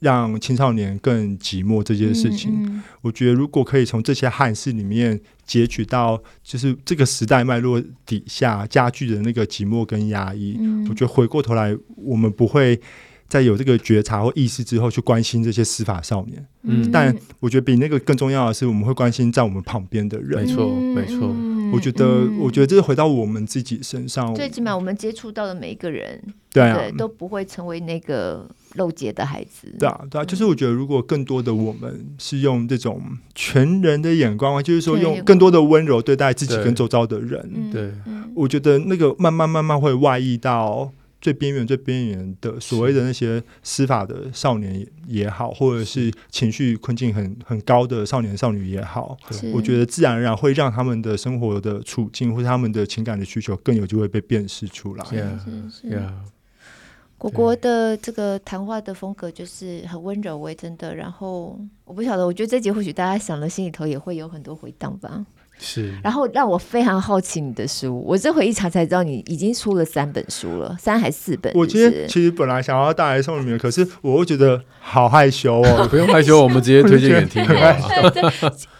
[0.01, 12.81] 让青少年更寂寞这件事情，嗯嗯、我觉得如果可以从这些汉事里面截取到，就是这个时代脉络底下加剧的那个寂寞跟压抑，嗯、我觉得回过头来我们不会。
[13.29, 16.45] 在有这个觉察或意识之后，去关心这些司法少年。
[16.63, 20.45] 嗯，但我觉得比那个更重要的是，我们会关心在我们旁边的人。
[20.45, 21.35] 没错，没错。
[21.71, 24.35] 我觉得，嗯、我觉得这是回到我们自己身上。
[24.35, 26.19] 最起码，我们接触到的每一个人，
[26.51, 29.69] 对啊，对，都不会成为那个漏接的孩子。
[29.79, 30.25] 对啊，对啊。
[30.25, 33.03] 就是我觉得，如果更多的我们是用这种
[33.35, 37.71] 全人的眼光，就是说用更多的温柔对待自己跟周遭的人。
[37.71, 37.93] 对，
[38.35, 40.91] 我觉得那个慢慢慢慢会外溢到。
[41.21, 49.17] 最边缘、最边缘的所谓的那些司法的少年也好，或者是情绪困境很很高的少年少女也好，
[49.53, 55.05] 我觉得自然而然会让他们的生活的处境或者他们的情感的需求更有机会被辨识出来。
[55.05, 56.03] 是是是。
[57.17, 60.95] 国国的这个谈话的风格就是很温柔，为真的。
[60.95, 65.27] 然后我不晓得，我觉得这集或许大家想了，心里头也会有很多回荡吧。
[65.59, 71.59] 是，然后让我非常好奇你的书，我这回一查才知道你已经出了三本书了，三还是四本是是？
[71.59, 77.45] 我今天其实本来想要带来送你们，可是我会觉得好害羞哦， 不用害羞，我们直接 推荐给你听。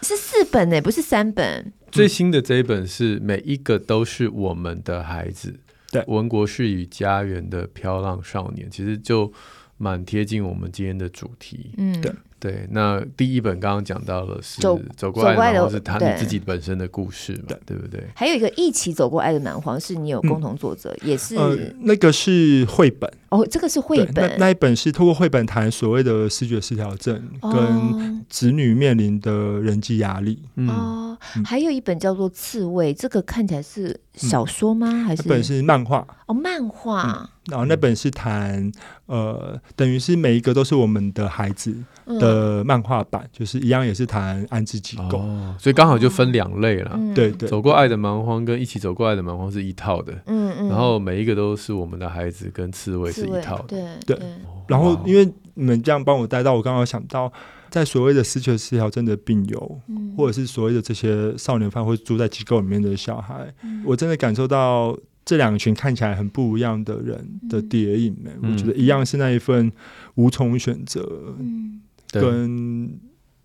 [0.01, 1.71] 是四本呢，不是三本。
[1.91, 5.59] 最新的这一本是每一个都是我们的孩子，
[5.91, 9.31] 对，文国士与家园的飘浪少年，其实就
[9.77, 11.71] 蛮贴近我们今天的主题。
[11.77, 12.13] 嗯，对。
[12.39, 17.75] 对，那第一本刚刚讲到了是走走过爱的蛮荒，是谈对你自己本身的故事嘛，对。
[17.75, 18.03] 不对？
[18.15, 31.17] 还有一个一起走过爱的蛮荒，是你有共同作者，嗯、也是、呃、那个是绘本哦，这个是绘本那，那一本是透过绘本谈所谓的视觉失调症跟子女面临的人际压力哦。
[31.43, 34.87] 还有一本叫做《刺猬》，这个看起来是小说吗？
[34.89, 36.07] 嗯、还是本是漫画？
[36.27, 37.03] 哦，漫画。
[37.03, 38.71] 嗯然后那本是谈，
[39.07, 41.73] 呃，等于是每一个都是我们的孩子
[42.05, 46.91] 的漫画版，嗯、就是一样也是谈安置机构，哦，所以刚好就分两类了。
[46.93, 54.27] 嗯、对对，走过爱的蛮荒跟一起走过爱的蛮荒是一套的，嗯嗯，然后每一个都是我们的孩子跟刺猬是一套的，对对，对。
[54.67, 57.31] 然后因为你们这样帮我带到，我刚刚想到，
[57.69, 64.97] 在所谓的失去失调症的病友，嗯、或者是所谓的这些少年犯或住在机构里面的小孩，嗯、我真的感受到。
[65.25, 69.71] 这两群看起来很不一样的人的叠影，嗯、我觉得一样是那一份
[70.15, 71.07] 无从选择，
[71.37, 71.79] 嗯、
[72.11, 72.99] 跟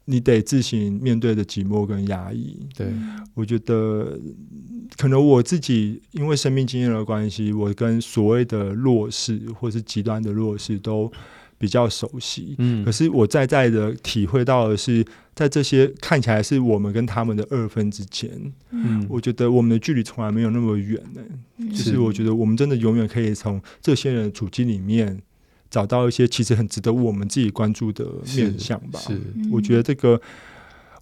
[0.06, 2.58] 你得自行面对的寂寞跟压抑。
[2.76, 2.86] 对，
[3.34, 4.18] 我觉得
[4.96, 11.10] 可能我自己因为生命经验的关系，我跟所谓的弱势或是极端的弱势都
[11.58, 12.54] 比较熟悉。
[12.58, 15.04] 嗯，可是我在在的体会到的是。
[15.34, 18.30] 在这些看起来是我们跟他们的二分之间，
[18.70, 21.20] 嗯，我觉得我们的距离从来没有那么远呢。
[21.56, 25.20] 嗯、就是我觉得我们真的永远可以从这些人的处境里面
[25.74, 28.06] 找到一些其实很值得我们自己关注的
[28.36, 29.00] 面向吧。
[29.00, 29.20] 是，是
[29.50, 30.20] 我觉得这个。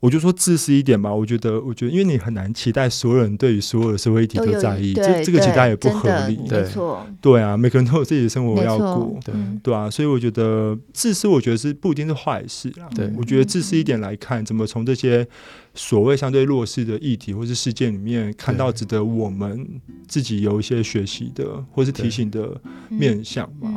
[0.02, 9.32] 我就说自私一点吧，我觉得，我觉得，因为你很难期待所有人对于所有的社会议题都在意，这这个期待也不合理，对，没错，对啊，每个人都有自己的生活要过，对，
[9.62, 12.90] 对啊，所以我觉得自私，我觉得是不一定是坏事啊。
[12.96, 15.24] 对，我觉得自私一点来看，怎么从这些
[15.72, 19.64] 所谓相对弱势的议题或是事件里面看到值得我们
[20.08, 23.70] 自己有一些学习的或是提醒的面向吧。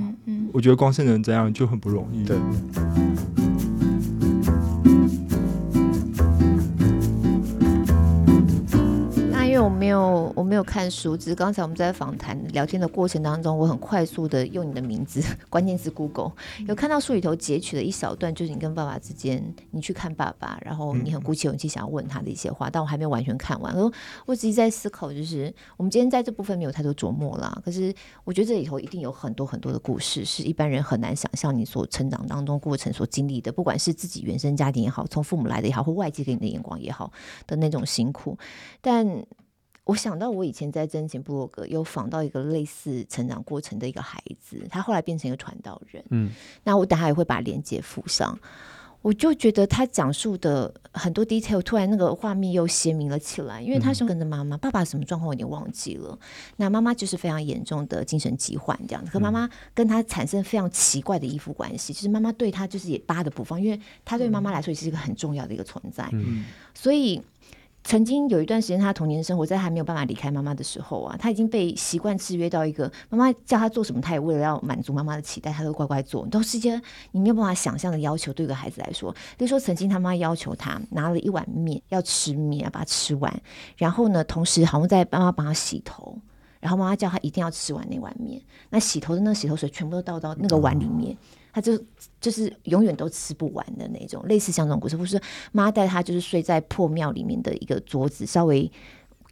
[0.52, 2.26] 我觉得光是能这样就很不容易。
[2.26, 2.36] 对。
[9.86, 16.32] 没有，我没有看书，只是刚才我们在访谈聊天的过程当中，我很快速的用你的名字 关键字 Google，
[16.68, 23.78] 有看到书里头截取了一小段，就是你跟爸爸之间，你去看爸爸，然后你很鼓起勇气想要问他的一些话，但我还没有完全看完。
[23.78, 23.94] 我
[24.26, 37.14] 我只是在思考，就是我们今天在这部分没有太多琢磨啦，可是我觉得这里头一定有很多很多的故事，是一般人很难想象你所成长当中过程所经历的，不管是自己原生家庭也好，从父母来的也好，或外界给你的眼光也好
[37.46, 38.36] 的那种辛苦，
[38.82, 39.24] 但。
[39.86, 46.04] 我想到我以前在真情部落格有访到一个类似成长过程的一个孩子，他后来变成一个传道人。
[46.10, 46.32] 嗯，
[46.64, 48.38] 那我等下也会把链接附上。
[49.04, 53.62] 我就觉得他讲述的很多 detail，突然那个画面又鲜明了起来。
[53.62, 56.18] 因为他是跟着妈妈，爸爸什么状况我已经忘记了。
[56.56, 61.94] 那妈妈就是非常严重的精神疾患这样子，和妈妈跟他产生非常奇怪的依附关系。
[61.94, 66.10] 其实妈妈对他就是也扒的不放，因为他对妈妈来说也是一个很重要的一个存在。
[66.12, 67.22] 嗯，所以。
[67.86, 76.82] 曾经有一段时间，他童年生活在还没有办法离开妈妈的时候啊，他已经被习惯制约到一个妈妈叫他做什么，他也为了要满足妈妈的期待，他都乖乖做，都是些
[77.12, 78.34] 你没有办法想象的要求。
[78.34, 83.32] 对一个孩子来说，比如说曾经他妈要求他拿了一碗面要吃面，要把它吃完，
[83.78, 86.18] 然后呢，同时好像在妈妈帮他洗头，
[86.60, 91.16] 然后妈妈叫他一定要吃完那碗面，那洗头的那洗头水全部都倒到那个碗里面。
[91.56, 91.82] 他就
[92.20, 95.18] 就是永远都吃不完的那种，类似像这种故事，或是
[95.54, 98.70] 妈带他就是睡在破庙里面的一个桌子，稍微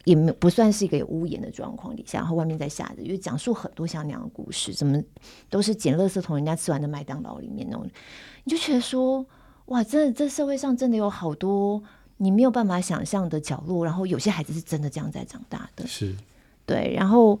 [0.04, 4.98] 也没不算是一个有屋檐的状况底下，然后外面在下着，因为讲述很多像那样的故事，怎么
[5.50, 7.86] 都是捡垃圾从人家吃完的麦当劳里面那种，
[8.44, 9.26] 你就觉得说，
[9.66, 11.82] 哇，真的这社会上真的有好多
[12.16, 16.16] 你没有办法想象的角落，然后有些孩子是真的这样在长大的，是。
[16.64, 17.38] 对，然后。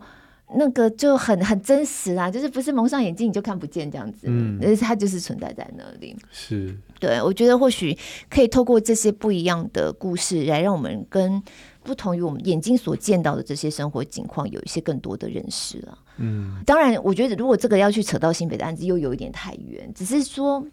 [0.56, 6.14] 那个就很很真实啦，就是不是蒙上眼睛你就看不见这样子，嗯，但是它就是存在在那里。
[6.30, 7.96] 是，对，我觉得或许
[8.28, 11.42] 可以透过这些不一样的故事，来让我们跟
[11.82, 15.98] 不同于我们眼睛所见到的这些生活景况有一些更多的认识了。
[16.18, 20.64] 嗯，当然，我觉得如果这个要去扯到新北的案子，又有一点太远，只是说。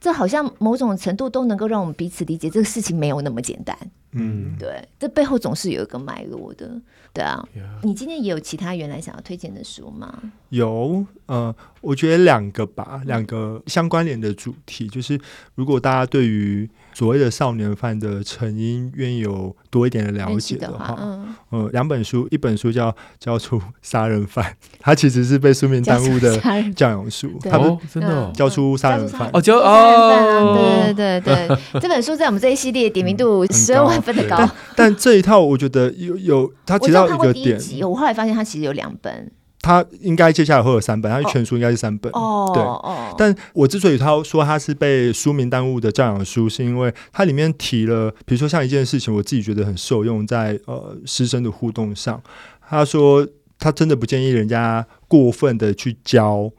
[0.00, 3.76] 这好像某种程度都能够让我们彼此理解，这个事情没有那么简单。
[4.12, 6.80] 嗯，对，这背后总是有一个脉络的。
[7.12, 7.46] 对啊.
[7.82, 10.22] 你今天也有其他原来想要推荐的书吗？
[10.50, 15.20] 有，呃，我觉得两个吧，两个相关联的主题，就是
[15.54, 16.68] 如果大家对于
[16.98, 22.90] 所谓的少年犯的成因愿意有多一点的了解的话，嗯，呃，两本书，一本书叫
[23.20, 24.44] 《教出杀人犯》，
[24.82, 26.36] 它其实是被书名耽误的
[26.74, 29.30] 教养书，它不真的教出杀人犯。
[29.32, 39.30] 哦，教哦，对对对对，这本书在我们这一系列点名度十二万分的高，但，但这一套我觉得有有，它提到一个点，我后来发现它其实有两本。
[39.60, 42.10] 他应该接下来会有三本，他全书应该是三本。
[42.12, 42.62] 哦，对。
[42.62, 43.14] 哦。
[43.18, 52.22] 但我之所以他说他是被书名耽误的教养书，是因为它里面提了，比如说像一件事情，我自己觉得很受用在，在呃师生的互动上。
[52.68, 53.26] 他说
[53.58, 56.50] 他真的不建议人家过分的去教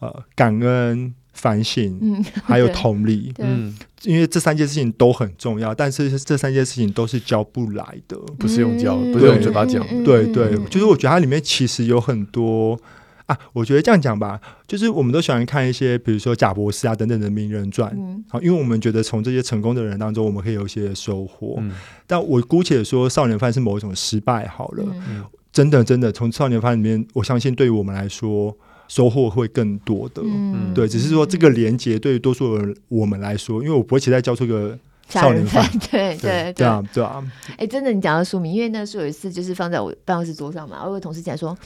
[0.00, 12.78] 呃感恩、反省，嗯， 还有同理，嗯，因为这三件事情都很重要，但是这三件事情都是教不来的，不是用教，不是用嘴巴讲，嗯、对对，就是我觉得它里面其实有很多
[13.26, 21.72] 啊，我觉得这样讲吧，就是我们都喜欢看一些，比如说贾博士啊等等的名人传，嗯，好，因为我们觉得从这些成功的人当中，我们可以有一些收获，嗯，
[22.06, 28.56] 但我姑且说少年犯是某一种失败好了，嗯，真的真的从少年犯里面，我相信对于我们来说。
[28.88, 34.76] 收获会更多的，嗯，对，只是说这个连接对于多数人我们来说，因为我不会期待教出一个
[35.08, 37.22] 少年犯，对对对，对啊对啊。
[37.56, 41.56] 哎，真的，你讲到书名，因为那时候有一次就是放在我办公室桌上嘛，我有个同事进来说，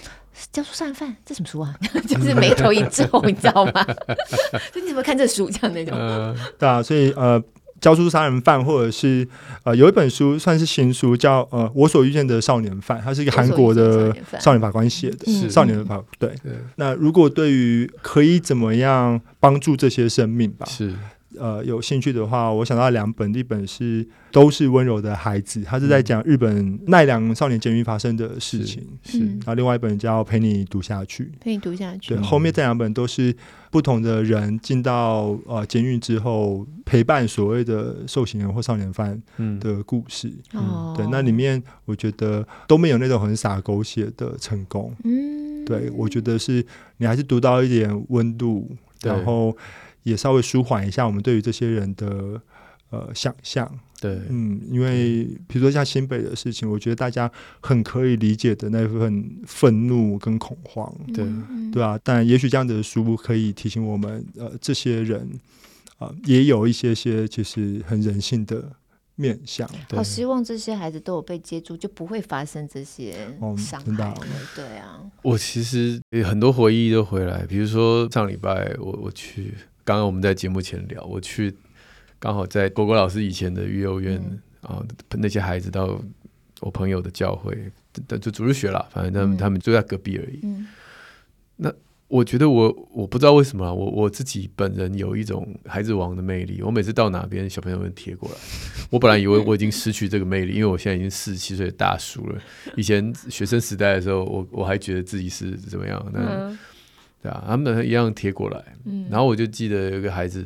[0.52, 1.74] 教出少年犯，这什么书啊？
[2.08, 3.86] 就是眉头一皱，你知道吗？
[4.74, 5.96] 你怎么看这书这样那种？
[5.96, 7.42] 呃，对啊，所以呃。
[7.82, 9.28] 教出杀人犯，或者是
[9.64, 16.30] 呃，有一本书算是新书，叫呃，我所遇见的少年犯，它是一个韩国的少年法官写的，是少年的法对。
[16.42, 20.94] 对那如果对于可以怎么样帮助这些生命吧，是。
[21.42, 29.18] 呃，有兴趣的话，我想到两本，一本是都是温柔的孩子，他是在讲日本奈良少年监狱发生的事情，是。
[29.18, 32.14] 然后另外一本叫陪你读下去，陪你读下去。
[32.14, 33.34] 对，后面这两本都是
[33.72, 39.20] 不同的人进到呃监狱之后，陪伴所谓的受刑人或少年犯
[39.58, 40.32] 的故事。
[40.54, 44.94] 嗯，对，那里面我觉得都没有那种很洒狗血的成功。
[45.02, 46.64] 嗯，对，我觉得是
[46.98, 48.70] 你还是读到一点温度，
[49.02, 49.56] 然后。
[50.02, 52.40] 也稍微舒缓一下我们对于这些人的
[52.90, 57.30] 呃想象，对，嗯，因为比如说像新北的事情，我觉得大家
[57.60, 61.24] 很可以理解的那份愤怒跟恐慌，对，
[61.72, 65.20] 对啊，但也许这样的书可以提醒我们，呃，这些人
[65.98, 68.72] 啊、呃，也有一些些其实很人性的
[69.14, 69.70] 面向。
[69.90, 73.14] 好希望这些孩子都有被接住，就不会发生这些
[73.56, 74.14] 伤害、哦。
[74.56, 79.54] 对啊，我其实有很多回忆都回来，比如说上礼拜我我去。
[79.84, 81.54] 刚刚我们在节目前聊，我去
[82.18, 84.20] 刚好在果果老师以前的育幼院
[84.60, 84.80] 啊、
[85.16, 86.00] 那些孩子到
[86.60, 87.56] 我朋友的教会，
[88.20, 90.38] 就主日学了，反正他们、嗯、他们就在隔壁而已。
[90.44, 90.68] 嗯、
[91.56, 91.72] 那
[92.06, 96.62] 我觉得我我不知道为什么，我我自己本人有一种孩子王的魅力。
[96.62, 98.36] 我每次到哪边，小朋友们贴过来，
[98.90, 102.40] 我本来以为 我已经失去这个魅力，因为我现在已经四十七岁的大叔了。
[102.76, 106.00] 以前学生时代的时候，我我还觉得自己是怎么样？
[106.12, 106.56] 那。
[107.22, 110.44] 嗯对啊，他们一样贴过来，嗯，然后我就记得有个孩子，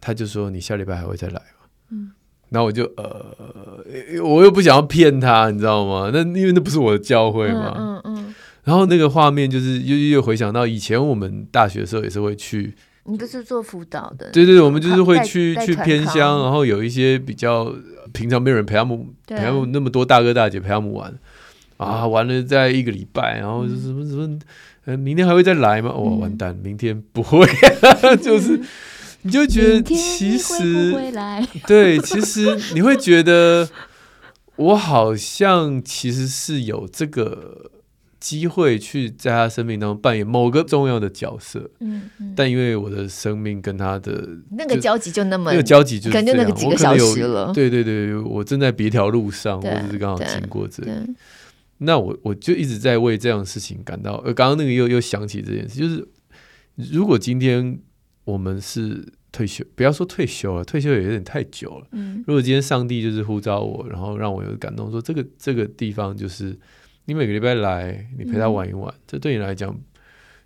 [0.00, 2.12] 他就说：“你下礼拜还会再来吗？”嗯，
[2.50, 3.36] 然后我就呃，
[4.22, 6.10] 我又不想要骗他，你知道吗？
[6.14, 8.34] 那因为那不是我的教会嘛，嗯嗯，嗯。
[8.62, 12.74] 然后那个画面就是又又回想到以前我们大学的时候也是会去，
[13.04, 14.30] 你不是做辅导的？
[14.30, 17.74] 对对对，我们就是会去去偏乡，然后有一些比较
[18.12, 21.12] 平常没有人陪他们，陪他们那么多大哥大姐陪他们玩
[21.78, 24.38] 啊，玩了在一个礼拜，然后什么什么。
[24.96, 25.90] 明天还会再来吗？
[25.90, 27.46] 哦，完蛋，明天不会，
[28.22, 28.60] 就是
[29.22, 30.94] 你就觉得其实
[31.66, 33.68] 对，其实你会觉得
[34.56, 37.70] 我好像其实是有这个
[38.20, 50.90] 机会去在他生命当中扮演某个重要的角色，嗯嗯，但因为我的生命跟他的那个交集就那么那个交集就可能就那个几个小时了，对对对，我正在别条路上，或者是刚好经过这里。
[51.78, 56.06] 那我我就一直在为这样的事情感到，呃，刚刚那个又又想起这件事，就是
[56.74, 57.78] 如果今天
[58.24, 61.86] 我们是退休，不要说退休了，退休也有点太久了。
[61.92, 66.58] 嗯，如果今天上帝就是呼召我，然后让我有感动，说这个这个地方就是
[67.04, 69.72] 你每个礼拜来，你陪他玩一玩，嗯、这对你来讲，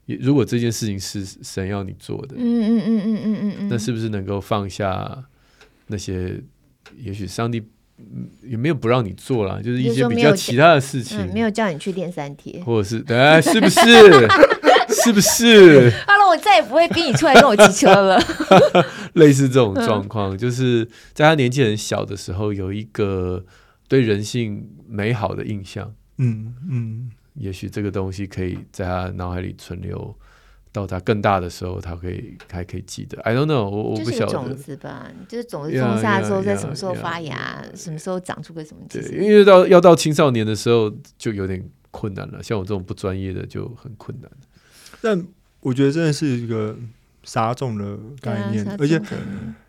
[0.05, 5.25] 如果这件事情是神要你做的，嗯嗯嗯嗯嗯嗯，那是不是能够放下
[5.87, 6.43] 那些，
[6.99, 7.63] 也许上帝。
[8.43, 13.81] 也没有不让你做啦，就是一些比较其他的事情，嗯、没有叫你去练三铁，或者是哎，是不是？
[15.05, 15.91] 是不是？
[16.07, 18.21] 好了，我再也不会逼你出来跟我骑车了。
[19.15, 23.45] 类似这种状况，就是在他年纪很小的时候，有一个
[23.89, 25.93] 对人性美好的印象。
[26.19, 30.15] 嗯嗯，也许这个东西可以在他脑海里存留。
[30.73, 33.21] 到它更大的时候，他可以还可以记得。
[33.21, 34.33] I don't know，我我不晓得。
[34.33, 38.81] 种子吧，就是种子种下之后，在什么时候发芽，什么时候长出个什么？
[38.89, 42.43] 对，因为到要到青少年的时候就有点困难了。
[42.43, 44.31] 像我这种不专业的就很困难。
[45.03, 45.23] 但
[45.61, 46.75] 我觉得真的是一个
[47.23, 48.99] 杀种的概念，而且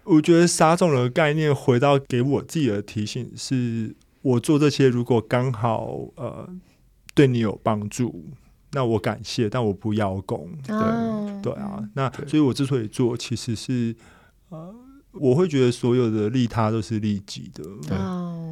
[0.05, 6.47] 我觉得杀种的概念回到给我自己的提醒是：我做这些如果刚好呃
[7.13, 8.23] 对你有帮助。
[8.73, 10.49] 那我感谢，但我不邀功。
[10.65, 13.95] 对、哦、对啊，那所以，我之所以做，其实是
[14.49, 14.75] 呃，
[15.11, 17.63] 我会觉得所有的利他都是利己的。
[17.87, 17.97] 对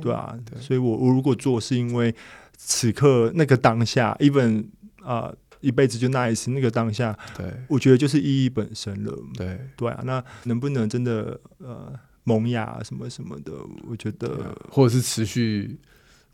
[0.01, 2.15] 对啊，所以我我如果做，是因为
[2.55, 4.65] 此刻那个当下，even
[5.03, 5.33] 啊。
[5.61, 9.15] 一辈子就那一次，那个当下，对，我觉得就是意义本身了。
[9.35, 11.93] 对对啊，那能不能真的呃
[12.23, 13.53] 萌芽什么什么的？
[13.87, 15.77] 我觉得，或者是持续，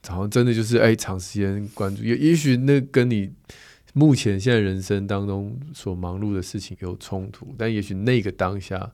[0.08, 3.30] 好像真的就是哎，长时间关注，也也许那跟你
[3.98, 8.92] 目前现在人生当中所忙碌的事情有冲突，但也许那个当下，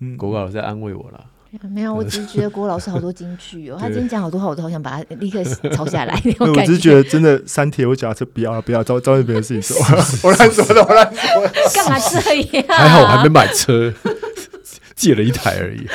[0.00, 1.22] 嗯，国高老师在安慰我啦。
[1.70, 6.18] 没有，我只是觉得郭老师好多金句哦， 他今天讲好多话，我都好想把它立刻抄下来。
[6.40, 9.76] 我只是觉得真的删帖，我假设不要了不要，招招别人自己说，
[10.24, 11.48] 我乱说的，我乱说。
[11.74, 12.64] 干嘛这样？
[12.68, 13.92] 还好我还没买车，
[14.94, 15.86] 借了一台而已。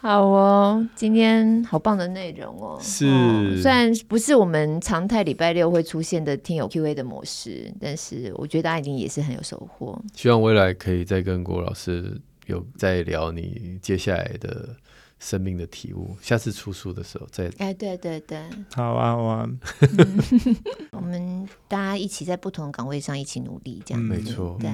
[0.00, 2.78] 好哦，今天好棒的内容哦。
[2.80, 10.00] 是，哦，虽然不是我们常态礼拜六会出现的听友 Q&A 的模式，但是我觉得大家一定也是很有收获。
[10.14, 12.20] 希望未来可以再跟郭老师。
[12.46, 14.74] 有再聊你接下来的
[15.18, 18.42] 生命的体悟，下次出书的时候再哎，对对对，
[18.74, 19.46] 好啊好啊，
[19.82, 20.18] 嗯、
[20.92, 24.56] 我们大家一起在不同的岗位上一起努力，这样、嗯、没错。
[24.58, 24.70] 对，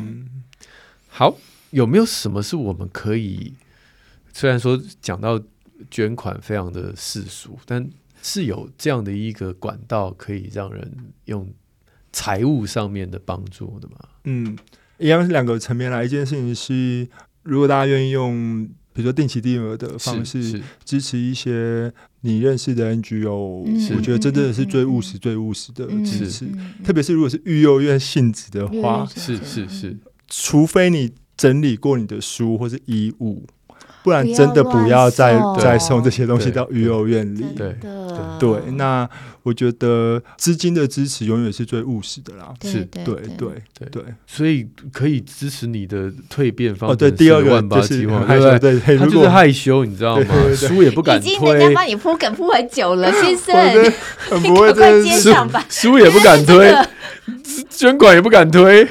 [1.08, 1.36] 好，
[1.70, 3.54] 有没有什么是我们可以？
[4.34, 5.40] 虽然说讲到
[5.90, 7.88] 捐款非常的世俗，但
[8.20, 10.92] 是有这样的一个管道可以让人
[11.24, 11.48] 用
[12.12, 13.96] 财务上面的帮助的嘛？
[14.24, 14.58] 嗯，
[14.98, 17.08] 一样是两个层面来，一件事情是。
[17.44, 26.48] 如果大家愿意用，比如说定期定额的方式支持一些你认识的 NGO，我觉得真的是最务实、最务实的支持。
[26.82, 29.94] 特别是如果是育幼院性质的话，是是是，
[30.26, 33.44] 除非你整理过你的书或是衣物。
[34.04, 37.42] 不然真的不要再再送这些东西到育幼院里。
[37.56, 37.74] 对
[38.38, 39.08] 对，那
[39.42, 42.52] 我觉得资金的支持永远是最务实的啦。
[42.62, 46.90] 是，对对对对，所以可以支持你的蜕变方。
[46.90, 50.24] 哦，对，第二个万八计划，对对对，他就是害羞，你知道吗？
[50.54, 51.32] 书也不敢推。
[51.32, 53.54] 已经人家帮你铺梗铺很久了，先生，
[54.74, 55.64] 快接上吧。
[55.70, 56.74] 书也不敢推，
[57.70, 58.86] 捐款也不敢推。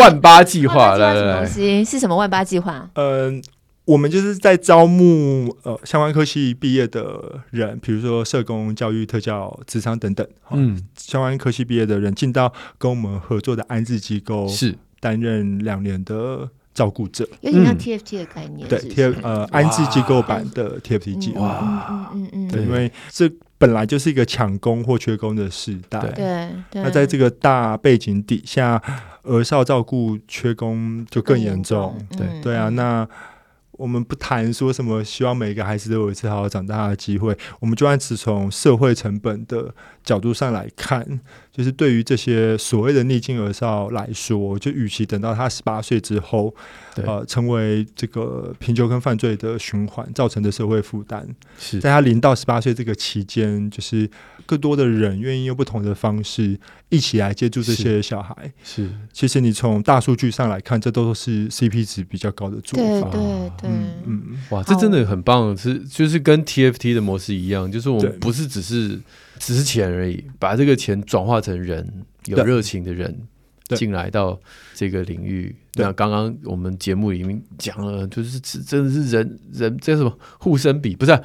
[0.00, 2.88] 万八计划来来来，是什么万八计划？
[2.94, 3.42] 嗯、呃，
[3.84, 10.26] 我们就是在招募呃相关科系毕业的人，比如说社工、教育、特教、职场等等。
[10.50, 18.68] 嗯，相关科系毕业的人进到跟我们合作的安置机构，是担任两年的照顾者，有点像 TFT 的概念。
[18.68, 21.88] 对，T 呃安置机构版的 TFT 计划。
[21.90, 23.30] 嗯嗯嗯，对，因为这。
[23.62, 28.82] 本来就是一个抢工或缺工的时代，对，那在这个大背景底下，
[29.22, 33.08] 儿少照顾缺工就更严重，对，对啊，那。
[33.78, 37.36] 我们不谈说什么，希望每个孩子都有一次好好长大的机会。
[37.58, 41.20] 我们就按只从社会成本的角度上来看，
[41.52, 46.54] 就是对于这些所谓的逆境而少来说，就与其等到他十八岁之后，
[46.96, 51.26] 呃，成为这个贫穷跟犯罪的循环造成的社会负担，
[51.58, 51.78] 是。
[51.80, 54.08] 在他零到十八岁这个期间，就是
[54.46, 58.34] 更多的人愿意用不同的方式一起来接触这些小孩。
[58.64, 63.08] 是，是其实你从大数据上来看，这都是 CP 值比较高的做法。
[63.10, 63.60] 对对。
[63.62, 63.70] 对。
[63.70, 69.00] 嗯嗯，哇，这真的很棒，是就是跟 TFT 的模式一样，就是我们不是只是
[69.44, 71.84] 只是钱而已，把这个钱转化成人，
[72.26, 73.12] 有热情的人
[73.70, 74.40] 进来到
[74.74, 75.54] 这个领域。
[75.74, 81.18] 那刚刚我们节目里面讲了，就是真的是人人这什么护生比 不是？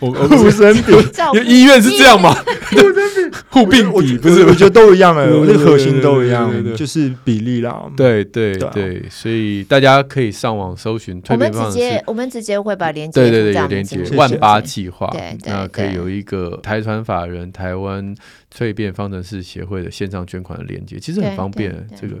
[0.00, 0.90] 我护生比，
[1.34, 2.34] 因为医院是这样嘛？
[2.42, 4.44] 护生比护病比不是？
[4.46, 7.88] 我觉得都一样哎，我觉得核心都一样，就是比例啦。
[7.96, 11.22] 对对对，所以大家可以上网搜寻。
[11.28, 15.08] 我们直接我们直接会把链接对对对有链接万八计划，
[15.44, 18.12] 那可以有一个台船法人台湾
[18.52, 22.16] 蜕变方程式协会的线上捐款的链接，其实很方便这个。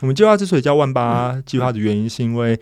[0.00, 2.58] 我们计划之所以叫万八计划的原因，是因为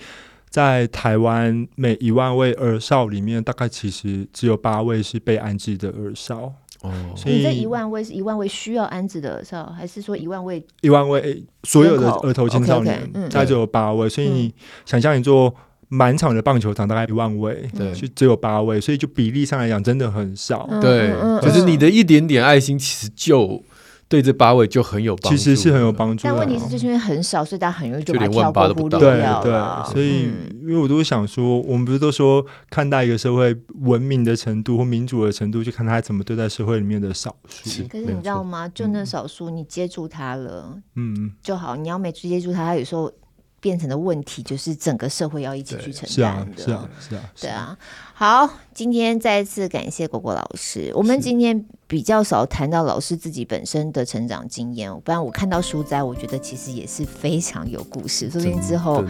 [0.48, 6.52] 在台湾每一万位儿少里面，大概其实只有八位是被安置的儿少。
[6.82, 10.64] 哦，所以这一万位是一万位需要安置的儿少，还是说一万位？
[10.80, 14.08] 一万位所有的儿童青少年，大概只有八位。
[14.08, 15.54] 所以你想象一座
[15.88, 20.68] 满场的棒球场，大概一万位，对，就只有八位，所以就比例上来讲，真的很少。
[20.80, 21.12] 对，
[21.42, 23.62] 就是你的一点点爱心，其实就。
[24.08, 26.24] 对这八位就很有帮助，其实是很有帮助。
[26.24, 29.42] 但问题是，就是因为很少，所以大家很容易就把它跳过忽略掉了。
[29.42, 30.30] 对对，所以
[30.62, 37.82] 因为我都想说，我们不是都说看待一个社会文明的程度或民主的程度，就看他怎么对待社会里面的少数。
[37.86, 38.66] 可是你知道吗？
[38.70, 41.76] 就那少数，你接触他了，嗯，就好。
[41.76, 43.12] 你要每次接触他，他有时候
[43.60, 46.62] 变成的问题，就是整个社会要一起去承担的。
[46.62, 47.76] 是啊，是啊，对啊。
[48.20, 50.90] 好，今天再次感谢果果老师。
[50.92, 58.28] 我们今天比较少谈到老师自己本身的成长经验，不然我看到书斋，我觉得其实也是非常有故事。
[58.28, 59.04] 说不定之后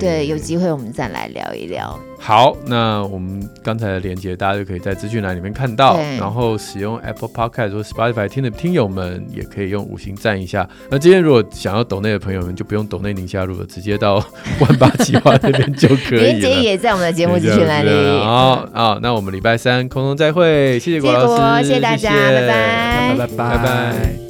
[0.00, 2.00] 对有机会我们再来聊一聊。
[2.18, 10.66] 好，那我们刚才的连接大家就可以在资讯栏里面看到，然后使用 Apple Podcast 或 Spotify 听的听友们也可以用五星赞一下。
[10.90, 14.14] 那今天如果想要抖内的朋友们，就不用抖内宁夏路了，直接到
[14.60, 16.22] 万八计划那边就可以了。
[16.22, 17.90] 连接也在我们的节目资讯栏里。
[18.46, 24.25] 好好，那我们礼拜三空中再会，谢谢郭老师，谢谢，大家，拜拜，拜拜，拜拜。